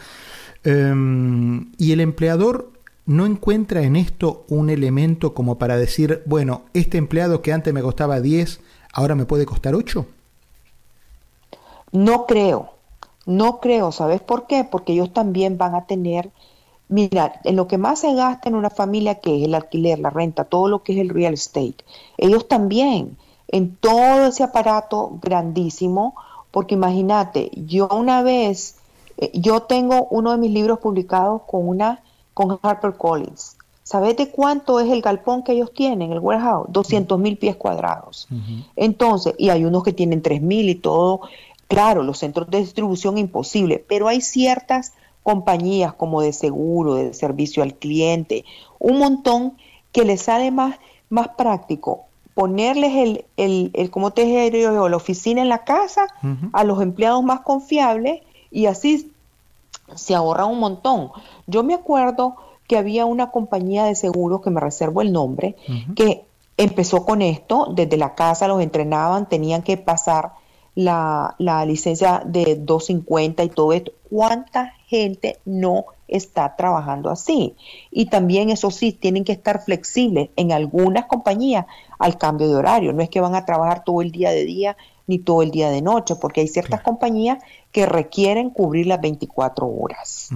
Em, 0.63 1.69
y 1.77 1.91
el 1.91 1.99
empleador 1.99 2.71
no 3.05 3.25
encuentra 3.25 3.83
en 3.83 3.97
esto 3.97 4.45
un 4.47 4.69
elemento 4.69 5.33
como 5.33 5.59
para 5.59 5.75
decir, 5.75 6.23
bueno, 6.25 6.63
este 6.73 6.97
empleado 6.97 7.41
que 7.41 7.51
antes 7.51 7.73
me 7.73 7.81
costaba 7.81 8.21
10, 8.21 8.61
ahora 8.93 9.15
me 9.15 9.25
puede 9.25 9.45
costar 9.45 9.75
8. 9.75 10.05
No 11.95 12.25
creo, 12.25 12.71
no 13.25 13.59
creo, 13.59 13.91
¿sabes 13.91 14.21
por 14.21 14.47
qué? 14.47 14.63
Porque 14.63 14.93
ellos 14.93 15.13
también 15.13 15.57
van 15.57 15.75
a 15.75 15.85
tener, 15.85 16.29
mira, 16.89 17.39
en 17.43 17.55
lo 17.55 17.67
que 17.67 17.77
más 17.77 17.99
se 17.99 18.13
gasta 18.13 18.49
en 18.49 18.55
una 18.55 18.69
familia 18.69 19.15
que 19.15 19.37
es 19.37 19.43
el 19.45 19.55
alquiler, 19.55 19.99
la 19.99 20.09
renta, 20.09 20.43
todo 20.43 20.67
lo 20.67 20.83
que 20.83 20.93
es 20.93 20.99
el 20.99 21.09
real 21.09 21.33
estate, 21.33 21.77
ellos 22.17 22.47
también, 22.47 23.17
en 23.47 23.75
todo 23.77 24.27
ese 24.27 24.43
aparato 24.43 25.17
grandísimo, 25.21 26.15
porque 26.51 26.75
imagínate, 26.75 27.51
yo 27.53 27.87
una 27.89 28.21
vez, 28.21 28.75
eh, 29.17 29.31
yo 29.33 29.61
tengo 29.61 30.07
uno 30.09 30.31
de 30.31 30.37
mis 30.37 30.51
libros 30.51 30.79
publicados 30.79 31.43
con 31.47 31.67
una, 31.67 32.01
con 32.33 32.59
Harper 32.61 32.93
Collins. 32.93 33.55
¿Sabes 33.83 34.17
de 34.17 34.31
cuánto 34.31 34.79
es 34.79 34.89
el 34.89 35.03
galpón 35.03 35.43
que 35.43 35.51
ellos 35.51 35.71
tienen, 35.71 36.11
el 36.11 36.17
warehouse? 36.17 36.65
200 36.69 37.19
mil 37.19 37.37
pies 37.37 37.55
cuadrados. 37.55 38.27
Entonces, 38.75 39.35
y 39.37 39.49
hay 39.49 39.63
unos 39.63 39.83
que 39.83 39.93
tienen 39.93 40.23
3 40.23 40.41
mil 40.41 40.69
y 40.69 40.75
todo, 40.75 41.21
Claro, 41.75 42.03
los 42.03 42.19
centros 42.19 42.49
de 42.49 42.59
distribución 42.59 43.17
imposible, 43.17 43.83
pero 43.87 44.07
hay 44.07 44.21
ciertas 44.21 44.93
compañías 45.23 45.93
como 45.93 46.21
de 46.21 46.33
seguro, 46.33 46.95
de 46.95 47.13
servicio 47.13 47.63
al 47.63 47.73
cliente, 47.73 48.45
un 48.79 48.99
montón 48.99 49.57
que 49.91 50.05
les 50.05 50.21
sale 50.23 50.51
más, 50.51 50.77
más 51.09 51.29
práctico 51.29 52.05
ponerles 52.35 52.93
el, 52.95 53.25
el, 53.37 53.71
el 53.73 53.89
como 53.89 54.11
te 54.11 54.67
o 54.67 54.89
la 54.89 54.97
oficina 54.97 55.41
en 55.41 55.49
la 55.49 55.63
casa 55.63 56.05
a 56.51 56.63
los 56.63 56.81
empleados 56.81 57.23
más 57.23 57.39
confiables 57.39 58.21
y 58.51 58.67
así 58.67 59.11
se 59.95 60.13
ahorra 60.13 60.45
un 60.45 60.59
montón. 60.59 61.11
Yo 61.47 61.63
me 61.63 61.73
acuerdo 61.73 62.35
que 62.67 62.77
había 62.77 63.05
una 63.05 63.31
compañía 63.31 63.85
de 63.85 63.95
seguros, 63.95 64.41
que 64.41 64.49
me 64.49 64.59
reservo 64.59 65.01
el 65.01 65.13
nombre, 65.13 65.55
que 65.95 66.25
empezó 66.57 67.05
con 67.05 67.21
esto, 67.21 67.71
desde 67.73 67.97
la 67.97 68.15
casa 68.15 68.47
los 68.47 68.61
entrenaban, 68.61 69.29
tenían 69.29 69.61
que 69.61 69.77
pasar 69.77 70.33
la, 70.75 71.35
la 71.39 71.65
licencia 71.65 72.21
de 72.25 72.55
250 72.55 73.43
y 73.43 73.49
todo 73.49 73.73
esto. 73.73 73.91
¿Cuánta 74.09 74.73
gente 74.87 75.39
no 75.45 75.85
está 76.07 76.55
trabajando 76.55 77.09
así? 77.09 77.55
Y 77.91 78.07
también, 78.07 78.49
eso 78.49 78.69
sí, 78.71 78.91
tienen 78.91 79.23
que 79.23 79.31
estar 79.31 79.63
flexibles 79.63 80.29
en 80.35 80.51
algunas 80.51 81.05
compañías 81.05 81.65
al 81.97 82.17
cambio 82.17 82.47
de 82.47 82.55
horario. 82.55 82.93
No 82.93 83.01
es 83.01 83.09
que 83.09 83.21
van 83.21 83.35
a 83.35 83.45
trabajar 83.45 83.83
todo 83.83 84.01
el 84.01 84.11
día 84.11 84.31
de 84.31 84.45
día 84.45 84.77
ni 85.07 85.19
todo 85.19 85.41
el 85.41 85.51
día 85.51 85.69
de 85.69 85.81
noche, 85.81 86.15
porque 86.15 86.41
hay 86.41 86.47
ciertas 86.47 86.81
compañías 86.81 87.43
que 87.71 87.85
requieren 87.85 88.49
cubrir 88.49 88.87
las 88.87 89.01
24 89.01 89.67
horas. 89.67 90.29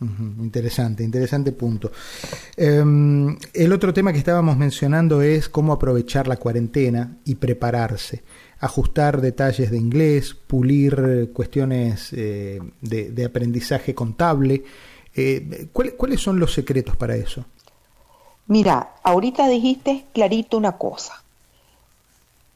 Interesante, 0.00 1.02
interesante 1.02 1.50
punto. 1.50 1.90
Em, 2.56 3.36
el 3.52 3.72
otro 3.72 3.92
tema 3.92 4.12
que 4.12 4.18
estábamos 4.18 4.56
mencionando 4.56 5.22
es 5.22 5.48
cómo 5.48 5.72
aprovechar 5.72 6.28
la 6.28 6.36
cuarentena 6.36 7.16
y 7.24 7.34
prepararse, 7.34 8.22
ajustar 8.60 9.20
detalles 9.20 9.70
de 9.70 9.78
inglés, 9.78 10.34
pulir 10.34 11.30
cuestiones 11.32 12.12
eh, 12.12 12.60
de, 12.80 13.24
aprendizaje 13.24 13.94
contable. 13.94 14.64
Eh, 15.14 15.68
¿Cuáles 15.72 16.20
son 16.20 16.38
los 16.38 16.52
secretos 16.52 16.96
para 16.96 17.16
eso? 17.16 17.44
Mira, 18.46 18.94
ahorita 19.02 19.46
dijiste 19.46 20.06
clarito 20.12 20.56
una 20.56 20.78
cosa. 20.78 21.22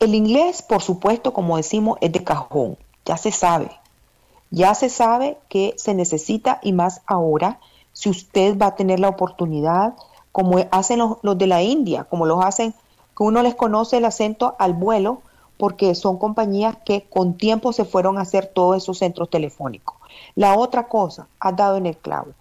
El 0.01 0.15
inglés, 0.15 0.63
por 0.63 0.83
supuesto, 0.83 1.33
como 1.33 1.57
decimos, 1.57 1.99
es 2.01 2.11
de 2.11 2.25
cajón, 2.25 2.77
ya 3.05 3.17
se 3.17 3.31
sabe. 3.31 3.71
Ya 4.51 4.75
se 4.75 4.89
sabe 4.89 5.39
que 5.49 5.75
se 5.77 5.95
necesita 5.95 6.61
y 6.63 6.73
más 6.73 7.03
ahora, 7.07 7.61
si 7.93 8.11
usted 8.11 8.59
va 8.59 8.67
a 8.67 8.75
tener 8.75 9.01
la 9.01 9.09
oportunidad, 9.09 9.95
como 10.33 10.59
hacen 10.71 10.99
los, 10.99 11.39
de 11.39 11.47
la 11.47 11.63
India, 11.63 12.05
como 12.05 12.27
los 12.27 12.45
hacen, 12.45 12.75
que 13.17 13.23
uno 13.23 13.43
les 13.43 13.55
conoce 13.55 13.99
el 13.99 14.05
acento 14.05 14.57
al 14.59 14.73
vuelo, 14.73 15.23
porque 15.63 15.95
son 15.95 16.19
compañías 16.19 16.77
que 16.85 17.03
con 17.03 17.35
tiempo 17.35 17.73
se 17.73 17.85
fueron 17.85 18.19
a 18.19 18.23
hacer 18.23 18.47
todos 18.47 18.77
esos 18.79 18.99
centros 18.99 19.31
telefónicos. 19.31 19.95
La 20.35 20.59
otra 20.59 20.89
cosa, 20.89 21.29
ha 21.39 21.53
dado 21.53 21.77
en 21.77 21.87
el 21.87 21.97
clavo, 21.97 22.33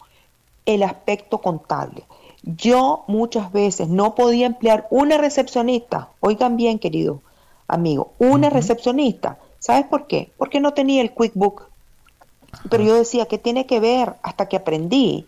el 0.65 0.81
aspecto 0.81 1.37
contable. 1.37 2.03
Yo 2.41 3.03
muchas 3.05 3.51
veces 3.51 3.89
no 3.89 4.15
podía 4.15 4.47
emplear 4.47 4.87
una 4.89 5.19
recepcionista, 5.19 6.09
oigan 6.19 6.57
bien 6.57 6.79
querido, 6.79 7.21
amigo, 7.67 8.11
una 8.17 8.49
recepcionista. 8.49 9.37
¿Sabes 9.59 9.85
por 9.85 10.07
qué? 10.07 10.31
Porque 10.35 10.59
no 10.59 10.73
tenía 10.73 11.03
el 11.03 11.11
QuickBook. 11.11 11.67
Pero 12.71 12.83
yo 12.83 12.95
decía, 12.95 13.27
¿qué 13.27 13.37
tiene 13.37 13.67
que 13.67 13.79
ver? 13.79 14.15
Hasta 14.23 14.49
que 14.49 14.57
aprendí 14.57 15.27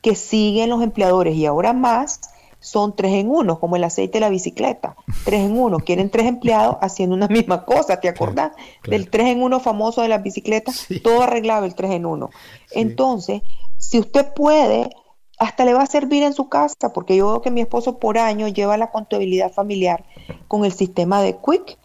que 0.00 0.14
siguen 0.14 0.70
los 0.70 0.80
empleadores 0.80 1.34
y 1.34 1.44
ahora 1.46 1.72
más 1.72 2.20
son 2.62 2.94
tres 2.94 3.12
en 3.14 3.28
uno, 3.28 3.58
como 3.58 3.76
el 3.76 3.84
aceite 3.84 4.14
de 4.14 4.20
la 4.20 4.28
bicicleta. 4.30 4.96
Tres 5.24 5.40
en 5.40 5.58
uno. 5.58 5.78
Quieren 5.78 6.10
tres 6.10 6.26
empleados 6.26 6.76
haciendo 6.80 7.16
una 7.16 7.26
misma 7.28 7.64
cosa. 7.64 8.00
¿Te 8.00 8.08
acordás? 8.08 8.52
Del 8.84 9.10
tres 9.10 9.26
en 9.26 9.42
uno 9.42 9.58
famoso 9.60 10.00
de 10.00 10.08
las 10.08 10.22
bicicletas. 10.22 10.86
Todo 11.02 11.22
arreglado 11.22 11.66
el 11.66 11.74
tres 11.74 11.90
en 11.90 12.06
uno. 12.06 12.30
Entonces, 12.70 13.42
si 13.78 13.98
usted 13.98 14.32
puede, 14.32 14.90
hasta 15.38 15.64
le 15.64 15.74
va 15.74 15.82
a 15.82 15.86
servir 15.86 16.22
en 16.22 16.34
su 16.34 16.48
casa, 16.48 16.92
porque 16.94 17.16
yo 17.16 17.28
veo 17.28 17.42
que 17.42 17.50
mi 17.50 17.60
esposo 17.60 17.98
por 17.98 18.16
año 18.16 18.46
lleva 18.46 18.76
la 18.76 18.92
contabilidad 18.92 19.52
familiar 19.52 20.04
con 20.46 20.64
el 20.64 20.72
sistema 20.72 21.20
de 21.20 21.36
Quick 21.36 21.78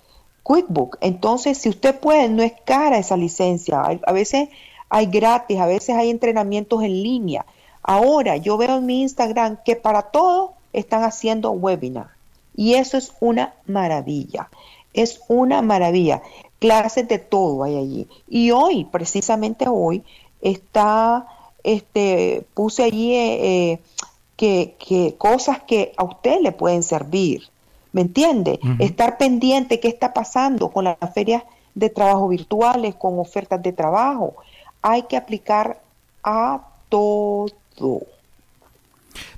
QuickBook. 0.44 0.98
Entonces, 1.02 1.58
si 1.58 1.70
usted 1.70 2.00
puede, 2.00 2.30
no 2.30 2.44
es 2.44 2.54
cara 2.66 3.00
esa 3.00 3.18
licencia. 3.18 3.82
A 3.82 4.12
veces 4.14 4.50
hay 4.90 5.08
gratis, 5.08 5.60
a 5.60 5.66
veces 5.66 5.96
hay 5.96 6.10
entrenamientos 6.10 6.84
en 6.84 7.04
línea. 7.04 7.46
Ahora 7.84 8.38
yo 8.38 8.58
veo 8.58 8.78
en 8.78 8.86
mi 8.86 9.02
Instagram 9.02 9.58
que 9.66 9.76
para 9.76 10.04
todo 10.04 10.57
están 10.80 11.04
haciendo 11.04 11.52
webinar. 11.52 12.12
Y 12.56 12.76
eso 12.76 12.98
es 12.98 13.14
una 13.20 13.54
maravilla. 13.66 14.50
Es 14.94 15.22
una 15.28 15.62
maravilla. 15.62 16.22
Clases 16.60 17.08
de 17.08 17.20
todo 17.20 17.64
hay 17.64 17.78
allí. 17.78 18.08
Y 18.28 18.52
hoy, 18.52 18.86
precisamente 18.86 19.66
hoy, 19.68 20.04
está, 20.42 21.28
este, 21.64 22.46
puse 22.54 22.84
allí 22.84 23.14
eh, 23.14 23.72
eh, 23.72 23.80
que, 24.36 24.76
que 24.80 25.16
cosas 25.18 25.62
que 25.64 25.94
a 25.98 26.04
usted 26.04 26.42
le 26.42 26.52
pueden 26.52 26.84
servir. 26.84 27.44
¿Me 27.92 28.02
entiende? 28.02 28.60
Estar 28.80 29.18
pendiente 29.18 29.80
qué 29.80 29.88
está 29.88 30.14
pasando 30.14 30.70
con 30.70 30.84
las 30.84 30.98
ferias 31.14 31.44
de 31.74 31.90
trabajo 31.90 32.28
virtuales, 32.28 32.94
con 32.96 33.18
ofertas 33.18 33.64
de 33.64 33.72
trabajo. 33.72 34.36
Hay 34.84 35.04
que 35.04 35.18
aplicar 35.18 35.82
a 36.24 36.62
todo. 36.90 37.48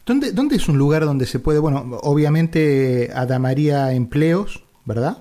¿Dónde, 0.10 0.32
¿Dónde 0.32 0.56
es 0.56 0.67
un 0.67 0.80
lugar 0.80 1.06
donde 1.06 1.28
se 1.28 1.38
puede, 1.38 1.60
bueno, 1.60 2.00
obviamente 2.02 3.12
Adamaría 3.13 3.93
Empleos, 3.93 4.63
¿verdad? 4.84 5.19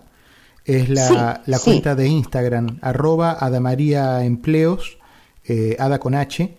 Es 0.65 0.89
la, 0.89 1.43
cuenta 1.63 1.95
de 1.95 2.09
Instagram, 2.09 2.79
arroba 2.81 3.37
Adamaría 3.39 4.25
Empleos, 4.25 4.97
eh, 5.45 5.77
Ada 5.79 6.01
con 6.01 6.15
H. 6.15 6.57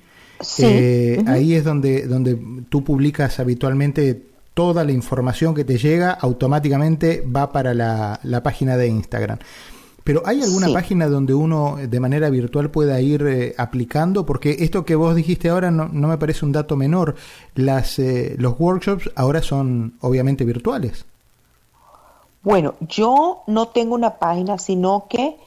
Eh, 0.60 1.24
ahí 1.26 1.56
es 1.56 1.64
donde, 1.64 2.06
donde 2.06 2.40
tú 2.70 2.84
publicas 2.84 3.40
habitualmente 3.40 4.22
toda 4.54 4.84
la 4.84 4.92
información 4.92 5.56
que 5.56 5.64
te 5.64 5.80
llega 5.80 6.12
automáticamente 6.12 7.26
va 7.36 7.52
para 7.52 7.74
la, 7.74 8.42
página 8.44 8.78
de 8.78 8.90
Instagram. 8.90 9.40
Pero 10.10 10.24
¿hay 10.26 10.42
alguna 10.42 10.74
página 10.74 11.08
donde 11.08 11.36
uno 11.36 11.76
de 11.76 12.00
manera 12.00 12.32
virtual 12.32 12.72
pueda 12.72 13.00
ir 13.00 13.22
eh, 13.28 13.54
aplicando? 13.60 14.26
Porque 14.26 14.56
esto 14.62 14.84
que 14.84 14.96
vos 14.96 15.14
dijiste 15.14 15.50
ahora 15.50 15.70
no, 15.70 15.88
me 15.88 16.18
parece 16.18 16.48
un 16.48 16.52
dato 16.52 16.76
menor. 16.76 17.14
Las, 17.54 18.00
eh, 18.00 18.34
los 18.40 18.60
workshops 18.60 19.12
ahora 19.16 19.44
son 19.44 20.00
obviamente 20.02 20.46
virtuales. 20.46 21.06
Bueno, 22.42 22.74
yo 22.80 23.44
no 23.46 23.68
tengo 23.68 23.94
una 23.94 24.18
página, 24.18 24.58
sino 24.58 25.06
que 25.08 25.38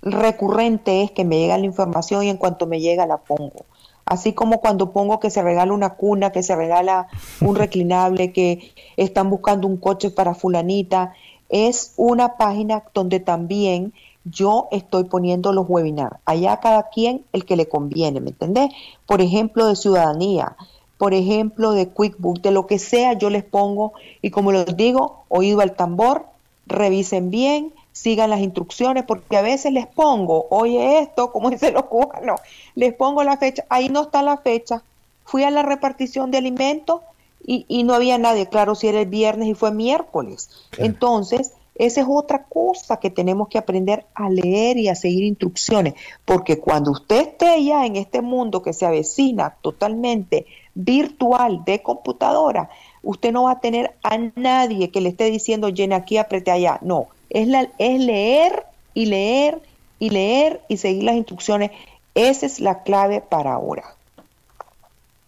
recurrente 0.00 1.02
es 1.02 1.10
que 1.10 1.24
me 1.24 1.40
llega 1.40 1.58
la 1.58 1.66
información 1.66 2.22
y 2.22 2.28
en 2.28 2.36
cuanto 2.36 2.68
me 2.68 2.78
llega 2.78 3.06
la 3.06 3.16
pongo 3.16 3.64
así 4.06 4.32
como 4.34 4.60
cuando 4.60 4.92
pongo 4.92 5.18
que 5.18 5.30
se 5.30 5.42
regala 5.42 5.72
una 5.72 5.94
cuna, 5.94 6.30
que 6.30 6.42
se 6.44 6.54
regala 6.54 7.08
un 7.40 7.56
reclinable, 7.56 8.32
que 8.32 8.70
están 8.96 9.28
buscando 9.28 9.66
un 9.66 9.78
coche 9.78 10.10
para 10.10 10.34
fulanita, 10.34 11.14
es 11.54 11.92
una 11.96 12.36
página 12.36 12.82
donde 12.94 13.20
también 13.20 13.92
yo 14.24 14.66
estoy 14.72 15.04
poniendo 15.04 15.52
los 15.52 15.66
webinars. 15.68 16.16
Allá 16.24 16.58
cada 16.58 16.88
quien 16.88 17.24
el 17.32 17.44
que 17.44 17.54
le 17.54 17.68
conviene, 17.68 18.20
¿me 18.20 18.30
entendés? 18.30 18.70
Por 19.06 19.20
ejemplo, 19.20 19.68
de 19.68 19.76
ciudadanía, 19.76 20.56
por 20.98 21.14
ejemplo, 21.14 21.70
de 21.70 21.90
QuickBook, 21.90 22.40
de 22.40 22.50
lo 22.50 22.66
que 22.66 22.80
sea, 22.80 23.12
yo 23.12 23.30
les 23.30 23.44
pongo 23.44 23.92
y 24.20 24.30
como 24.30 24.50
les 24.50 24.76
digo, 24.76 25.26
oído 25.28 25.60
al 25.60 25.76
tambor, 25.76 26.26
revisen 26.66 27.30
bien, 27.30 27.72
sigan 27.92 28.30
las 28.30 28.40
instrucciones, 28.40 29.04
porque 29.04 29.36
a 29.36 29.42
veces 29.42 29.72
les 29.72 29.86
pongo, 29.86 30.48
oye 30.50 30.98
esto, 30.98 31.30
como 31.32 31.50
dicen 31.50 31.74
los 31.74 31.84
cubanos, 31.84 32.40
les 32.74 32.94
pongo 32.94 33.22
la 33.22 33.36
fecha, 33.36 33.64
ahí 33.68 33.88
no 33.90 34.02
está 34.02 34.22
la 34.22 34.38
fecha. 34.38 34.82
Fui 35.24 35.44
a 35.44 35.52
la 35.52 35.62
repartición 35.62 36.32
de 36.32 36.38
alimentos 36.38 37.00
y, 37.46 37.84
no 37.84 37.94
había 37.94 38.16
nadie, 38.18 38.48
claro, 38.48 38.74
si 38.74 38.88
era 38.88 39.00
el 39.00 39.08
viernes 39.08 39.48
y 39.48 39.54
fue 39.54 39.70
miércoles. 39.70 40.48
Entonces, 40.78 41.52
esa 41.74 42.00
es 42.00 42.06
otra 42.08 42.44
cosa 42.44 42.98
que 42.98 43.10
tenemos 43.10 43.48
que 43.48 43.58
aprender 43.58 44.06
a 44.14 44.30
leer 44.30 44.78
y 44.78 44.88
a 44.88 44.94
seguir 44.94 45.24
instrucciones, 45.24 45.94
porque 46.24 46.58
cuando 46.58 46.92
usted 46.92 47.20
esté 47.28 47.64
ya 47.64 47.84
en 47.84 47.96
este 47.96 48.22
mundo 48.22 48.62
que 48.62 48.72
se 48.72 48.86
avecina 48.86 49.56
totalmente 49.60 50.46
virtual 50.74 51.64
de 51.64 51.82
computadora, 51.82 52.70
usted 53.02 53.32
no 53.32 53.44
va 53.44 53.52
a 53.52 53.60
tener 53.60 53.94
a 54.02 54.18
nadie 54.36 54.90
que 54.90 55.00
le 55.00 55.10
esté 55.10 55.24
diciendo 55.30 55.68
llene 55.68 55.96
aquí, 55.96 56.16
apriete 56.16 56.50
allá. 56.50 56.78
No, 56.80 57.08
es, 57.28 57.48
la, 57.48 57.68
es 57.78 58.00
leer 58.00 58.64
y 58.94 59.06
leer 59.06 59.60
y 59.98 60.10
leer 60.10 60.62
y 60.68 60.76
seguir 60.76 61.04
las 61.04 61.16
instrucciones. 61.16 61.72
Esa 62.14 62.46
es 62.46 62.60
la 62.60 62.84
clave 62.84 63.20
para 63.20 63.52
ahora. 63.52 63.96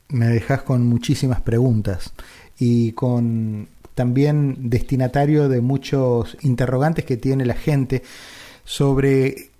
Me 0.08 0.26
dejas 0.26 0.62
con 0.62 0.86
muchísimas 0.86 1.40
preguntas 1.40 2.12
y 2.58 2.92
con 2.92 3.68
también 3.94 4.68
destinatario 4.70 5.48
de 5.48 5.60
muchos 5.60 6.36
interrogantes 6.42 7.04
que 7.04 7.16
tiene 7.16 7.46
la 7.46 7.54
gente 7.54 8.02
sobre 8.64 9.50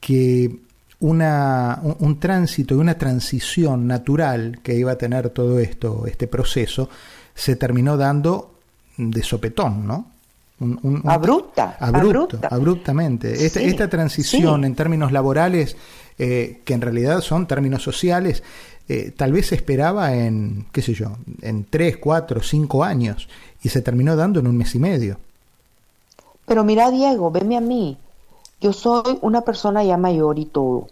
que 0.00 0.54
una, 1.00 1.80
un, 1.82 2.20
tránsito 2.20 2.74
y 2.74 2.78
una 2.78 2.98
transición 2.98 3.86
natural 3.86 4.60
que 4.62 4.74
iba 4.74 4.92
a 4.92 4.98
tener 4.98 5.30
todo 5.30 5.58
esto, 5.58 6.04
este 6.06 6.26
proceso, 6.26 6.90
se 7.34 7.56
terminó 7.56 7.96
dando 7.96 8.54
de 8.98 9.22
sopetón, 9.22 9.86
¿no? 9.86 10.10
abrupta, 11.06 11.76
abrupta, 11.80 12.48
abruptamente. 12.50 13.46
Esta, 13.46 13.88
transición 13.88 14.64
en 14.66 14.74
términos 14.74 15.10
laborales, 15.10 15.74
eh, 16.18 16.60
que 16.64 16.74
en 16.74 16.82
realidad 16.82 17.22
son 17.22 17.46
términos 17.46 17.82
sociales, 17.82 18.42
eh, 18.92 19.12
tal 19.16 19.30
vez 19.30 19.46
se 19.46 19.54
esperaba 19.54 20.16
en, 20.16 20.66
qué 20.72 20.82
sé 20.82 20.94
yo, 20.94 21.12
en 21.42 21.62
tres, 21.62 21.98
cuatro, 21.98 22.42
cinco 22.42 22.82
años 22.82 23.28
y 23.62 23.68
se 23.68 23.82
terminó 23.82 24.16
dando 24.16 24.40
en 24.40 24.48
un 24.48 24.56
mes 24.56 24.74
y 24.74 24.80
medio. 24.80 25.16
Pero 26.44 26.64
mira, 26.64 26.90
Diego, 26.90 27.30
veme 27.30 27.56
a 27.56 27.60
mí. 27.60 27.98
Yo 28.60 28.72
soy 28.72 29.16
una 29.22 29.42
persona 29.42 29.84
ya 29.84 29.96
mayor 29.96 30.40
y 30.40 30.44
todo. 30.46 30.88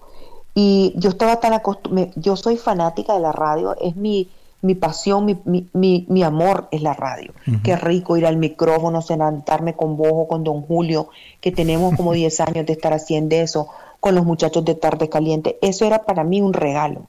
Y 0.55 0.93
yo 0.95 1.11
estaba 1.11 1.41
tan 1.41 1.55
acostumbrada, 1.55 2.13
yo 2.15 2.37
soy 2.37 2.57
fanática 2.57 3.15
de 3.15 3.21
la 3.21 3.33
radio, 3.33 3.77
es 3.81 3.97
mi, 3.97 4.29
mi 4.63 4.77
pasión, 4.77 5.25
mi, 5.25 5.37
mi, 5.73 6.07
mi, 6.09 6.23
amor 6.23 6.69
es 6.71 6.83
la 6.83 6.95
radio. 6.95 7.33
Qué 7.65 7.75
rico 7.75 8.17
ir 8.17 8.27
al 8.27 8.37
micrófono, 8.37 9.03
sentarme 9.03 9.75
con 9.75 9.97
vos 9.97 10.13
o 10.13 10.29
con 10.29 10.45
don 10.45 10.63
Julio, 10.63 11.09
que 11.41 11.51
tenemos 11.51 11.97
como 11.97 12.13
10 12.23 12.41
años 12.43 12.65
de 12.65 12.75
estar 12.75 12.93
haciendo 12.93 13.35
eso, 13.35 13.67
con 13.99 14.15
los 14.15 14.25
muchachos 14.25 14.65
de 14.65 14.77
Tarde 14.77 15.09
Caliente. 15.09 15.59
Eso 15.63 15.85
era 15.85 16.05
para 16.05 16.23
mí 16.23 16.41
un 16.41 16.53
regalo. 16.53 17.09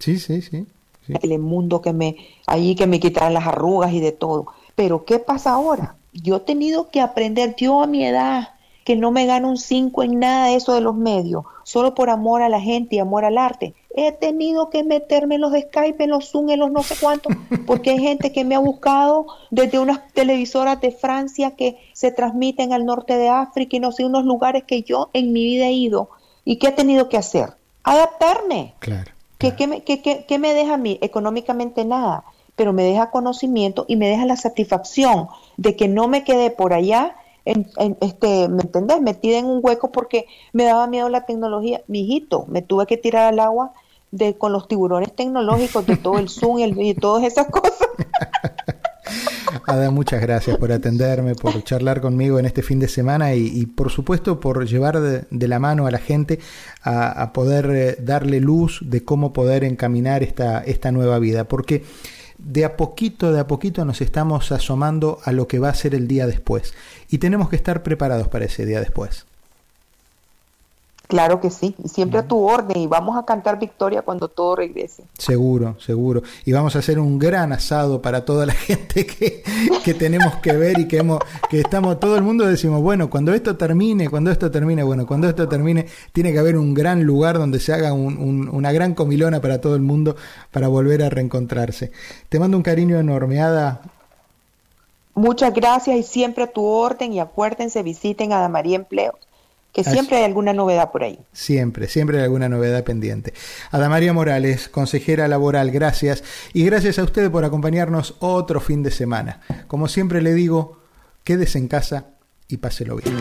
Sí, 0.00 0.18
sí, 0.18 0.42
sí. 0.42 0.66
El 1.22 1.38
mundo 1.38 1.80
que 1.80 1.92
me, 1.92 2.16
allí 2.46 2.74
que 2.74 2.86
me 2.86 3.00
quitaran 3.00 3.34
las 3.34 3.46
arrugas 3.46 3.92
y 3.92 4.00
de 4.00 4.12
todo. 4.12 4.46
Pero 4.74 5.04
¿qué 5.04 5.18
pasa 5.18 5.52
ahora? 5.52 5.96
Yo 6.12 6.36
he 6.36 6.40
tenido 6.40 6.88
que 6.88 7.00
aprender, 7.00 7.54
yo 7.56 7.82
a 7.82 7.86
mi 7.86 8.04
edad, 8.04 8.54
que 8.84 8.96
no 8.96 9.10
me 9.10 9.26
gano 9.26 9.48
un 9.48 9.58
5 9.58 10.02
en 10.02 10.18
nada 10.18 10.46
de 10.46 10.56
eso 10.56 10.74
de 10.74 10.80
los 10.80 10.96
medios, 10.96 11.44
solo 11.64 11.94
por 11.94 12.10
amor 12.10 12.42
a 12.42 12.48
la 12.48 12.60
gente 12.60 12.96
y 12.96 12.98
amor 12.98 13.24
al 13.24 13.38
arte. 13.38 13.74
He 13.94 14.12
tenido 14.12 14.70
que 14.70 14.84
meterme 14.84 15.34
en 15.34 15.42
los 15.42 15.52
Skype, 15.52 16.02
en 16.02 16.10
los 16.10 16.30
Zoom, 16.30 16.50
en 16.50 16.60
los 16.60 16.70
no 16.70 16.82
sé 16.82 16.94
cuántos, 17.00 17.32
porque 17.66 17.90
hay 17.90 17.98
gente 17.98 18.32
que 18.32 18.44
me 18.44 18.54
ha 18.54 18.58
buscado 18.58 19.26
desde 19.50 19.78
unas 19.78 20.12
televisoras 20.12 20.80
de 20.80 20.92
Francia 20.92 21.56
que 21.56 21.78
se 21.92 22.10
transmiten 22.10 22.72
al 22.72 22.86
norte 22.86 23.16
de 23.16 23.28
África 23.28 23.76
y 23.76 23.80
no 23.80 23.92
sé, 23.92 24.04
unos 24.04 24.24
lugares 24.24 24.64
que 24.64 24.82
yo 24.82 25.10
en 25.12 25.32
mi 25.32 25.44
vida 25.44 25.66
he 25.66 25.72
ido. 25.72 26.10
¿Y 26.44 26.56
qué 26.56 26.68
he 26.68 26.72
tenido 26.72 27.08
que 27.08 27.18
hacer? 27.18 27.50
Adaptarme. 27.82 28.74
Claro. 28.78 29.12
¿Qué, 29.40 29.66
me, 29.66 29.82
qué 29.82 30.38
me 30.38 30.54
deja 30.54 30.74
a 30.74 30.78
mí? 30.78 30.98
Económicamente 31.00 31.84
nada, 31.84 32.24
pero 32.56 32.72
me 32.72 32.84
deja 32.84 33.10
conocimiento 33.10 33.86
y 33.88 33.96
me 33.96 34.08
deja 34.08 34.26
la 34.26 34.36
satisfacción 34.36 35.28
de 35.56 35.74
que 35.76 35.88
no 35.88 36.08
me 36.08 36.24
quedé 36.24 36.50
por 36.50 36.72
allá 36.72 37.16
este, 37.44 38.48
¿me 38.48 38.62
entendés? 38.62 39.00
Metida 39.00 39.38
en 39.38 39.46
un 39.46 39.60
hueco 39.62 39.90
porque 39.90 40.26
me 40.52 40.64
daba 40.64 40.86
miedo 40.86 41.08
la 41.08 41.24
tecnología. 41.24 41.82
Mijito, 41.86 42.44
me 42.48 42.62
tuve 42.62 42.86
que 42.86 42.96
tirar 42.96 43.26
al 43.26 43.40
agua 43.40 43.72
de 44.10 44.36
con 44.36 44.52
los 44.52 44.66
tiburones 44.68 45.14
tecnológicos, 45.14 45.86
de 45.86 45.96
todo 45.96 46.18
el 46.18 46.28
Zoom 46.28 46.58
y, 46.58 46.94
todas 46.94 47.24
esas 47.24 47.46
cosas. 47.50 47.88
Muchas 49.90 50.20
gracias 50.20 50.56
por 50.56 50.72
atenderme, 50.72 51.34
por 51.34 51.62
charlar 51.62 52.00
conmigo 52.00 52.38
en 52.38 52.46
este 52.46 52.62
fin 52.62 52.80
de 52.80 52.88
semana 52.88 53.34
y, 53.34 53.66
por 53.66 53.90
supuesto 53.90 54.40
por 54.40 54.66
llevar 54.66 55.00
de, 55.00 55.48
la 55.48 55.58
mano 55.60 55.86
a 55.86 55.90
la 55.90 55.98
gente 55.98 56.40
a, 56.82 57.32
poder 57.32 57.70
eh, 57.70 57.96
darle 58.00 58.40
luz 58.40 58.80
de 58.82 59.04
cómo 59.04 59.32
poder 59.32 59.62
encaminar 59.62 60.24
esta, 60.24 60.60
esta 60.64 60.90
nueva 60.90 61.18
vida. 61.20 61.44
Porque 61.44 61.84
de 62.38 62.64
a 62.64 62.76
poquito, 62.76 63.32
de 63.32 63.40
a 63.40 63.46
poquito 63.46 63.84
nos 63.84 64.00
estamos 64.00 64.50
asomando 64.50 65.20
a 65.24 65.32
lo 65.32 65.46
que 65.46 65.60
va 65.60 65.68
a 65.68 65.74
ser 65.74 65.94
el 65.94 66.08
día 66.08 66.26
después. 66.26 66.74
Y 67.08 67.18
tenemos 67.18 67.48
que 67.48 67.56
estar 67.56 67.82
preparados 67.82 68.28
para 68.28 68.46
ese 68.46 68.66
día 68.66 68.80
después. 68.80 69.26
Claro 71.10 71.40
que 71.40 71.50
sí, 71.50 71.74
siempre 71.86 72.20
a 72.20 72.28
tu 72.28 72.38
orden 72.38 72.76
y 72.76 72.86
vamos 72.86 73.18
a 73.18 73.24
cantar 73.24 73.58
victoria 73.58 74.02
cuando 74.02 74.28
todo 74.28 74.54
regrese. 74.54 75.02
Seguro, 75.18 75.74
seguro. 75.80 76.22
Y 76.44 76.52
vamos 76.52 76.76
a 76.76 76.78
hacer 76.78 77.00
un 77.00 77.18
gran 77.18 77.52
asado 77.52 78.00
para 78.00 78.24
toda 78.24 78.46
la 78.46 78.52
gente 78.68 79.06
que, 79.06 79.42
que 79.84 79.92
tenemos 79.92 80.36
que 80.36 80.52
ver 80.52 80.78
y 80.78 80.86
que, 80.86 80.98
hemos, 80.98 81.18
que 81.50 81.62
estamos, 81.62 81.98
todo 81.98 82.14
el 82.14 82.22
mundo 82.22 82.46
decimos, 82.46 82.80
bueno, 82.80 83.10
cuando 83.10 83.34
esto 83.34 83.56
termine, 83.56 84.08
cuando 84.08 84.30
esto 84.30 84.52
termine, 84.52 84.84
bueno, 84.84 85.04
cuando 85.04 85.28
esto 85.28 85.48
termine, 85.48 85.86
tiene 86.12 86.32
que 86.32 86.38
haber 86.38 86.56
un 86.56 86.74
gran 86.74 87.02
lugar 87.02 87.38
donde 87.38 87.58
se 87.58 87.72
haga 87.72 87.92
una 87.92 88.70
gran 88.70 88.94
comilona 88.94 89.40
para 89.40 89.60
todo 89.60 89.74
el 89.74 89.82
mundo 89.82 90.14
para 90.52 90.68
volver 90.68 91.02
a 91.02 91.10
reencontrarse. 91.10 91.90
Te 92.28 92.38
mando 92.38 92.56
un 92.56 92.62
cariño 92.62 93.00
enorme, 93.00 93.40
Ada. 93.40 93.80
Muchas 95.16 95.52
gracias 95.52 95.96
y 95.96 96.04
siempre 96.04 96.44
a 96.44 96.52
tu 96.52 96.64
orden 96.64 97.12
y 97.12 97.18
acuérdense, 97.18 97.82
visiten 97.82 98.32
a 98.32 98.48
María 98.48 98.76
Empleos 98.76 99.16
que 99.72 99.84
siempre 99.84 100.18
hay 100.18 100.24
alguna 100.24 100.52
novedad 100.52 100.90
por 100.90 101.04
ahí. 101.04 101.18
Siempre, 101.32 101.88
siempre 101.88 102.18
hay 102.18 102.24
alguna 102.24 102.48
novedad 102.48 102.82
pendiente. 102.84 103.34
Adamaria 103.70 104.12
Morales, 104.12 104.68
consejera 104.68 105.28
laboral, 105.28 105.70
gracias. 105.70 106.24
Y 106.52 106.64
gracias 106.64 106.98
a 106.98 107.04
ustedes 107.04 107.30
por 107.30 107.44
acompañarnos 107.44 108.16
otro 108.18 108.60
fin 108.60 108.82
de 108.82 108.90
semana. 108.90 109.40
Como 109.68 109.88
siempre 109.88 110.22
le 110.22 110.34
digo, 110.34 110.80
quédese 111.24 111.58
en 111.58 111.68
casa 111.68 112.06
y 112.48 112.56
páselo 112.56 112.96
bien. 112.96 113.16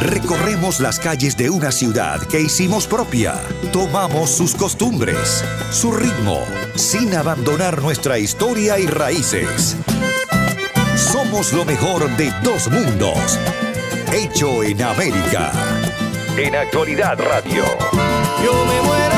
Recorremos 0.00 0.80
las 0.80 0.98
calles 1.00 1.36
de 1.36 1.48
una 1.48 1.72
ciudad 1.72 2.20
que 2.26 2.40
hicimos 2.40 2.86
propia. 2.86 3.40
Tomamos 3.72 4.30
sus 4.30 4.54
costumbres, 4.54 5.42
su 5.70 5.92
ritmo, 5.92 6.40
sin 6.74 7.14
abandonar 7.14 7.80
nuestra 7.80 8.18
historia 8.18 8.78
y 8.78 8.86
raíces. 8.86 9.76
Somos 10.96 11.52
lo 11.52 11.64
mejor 11.64 12.08
de 12.16 12.32
dos 12.42 12.70
mundos. 12.70 13.38
Hecho 14.12 14.62
en 14.62 14.82
América. 14.82 15.52
En 16.36 16.54
Actualidad 16.54 17.18
Radio. 17.18 17.64
Yo 18.44 18.64
me 18.66 18.82
muero 18.82 19.13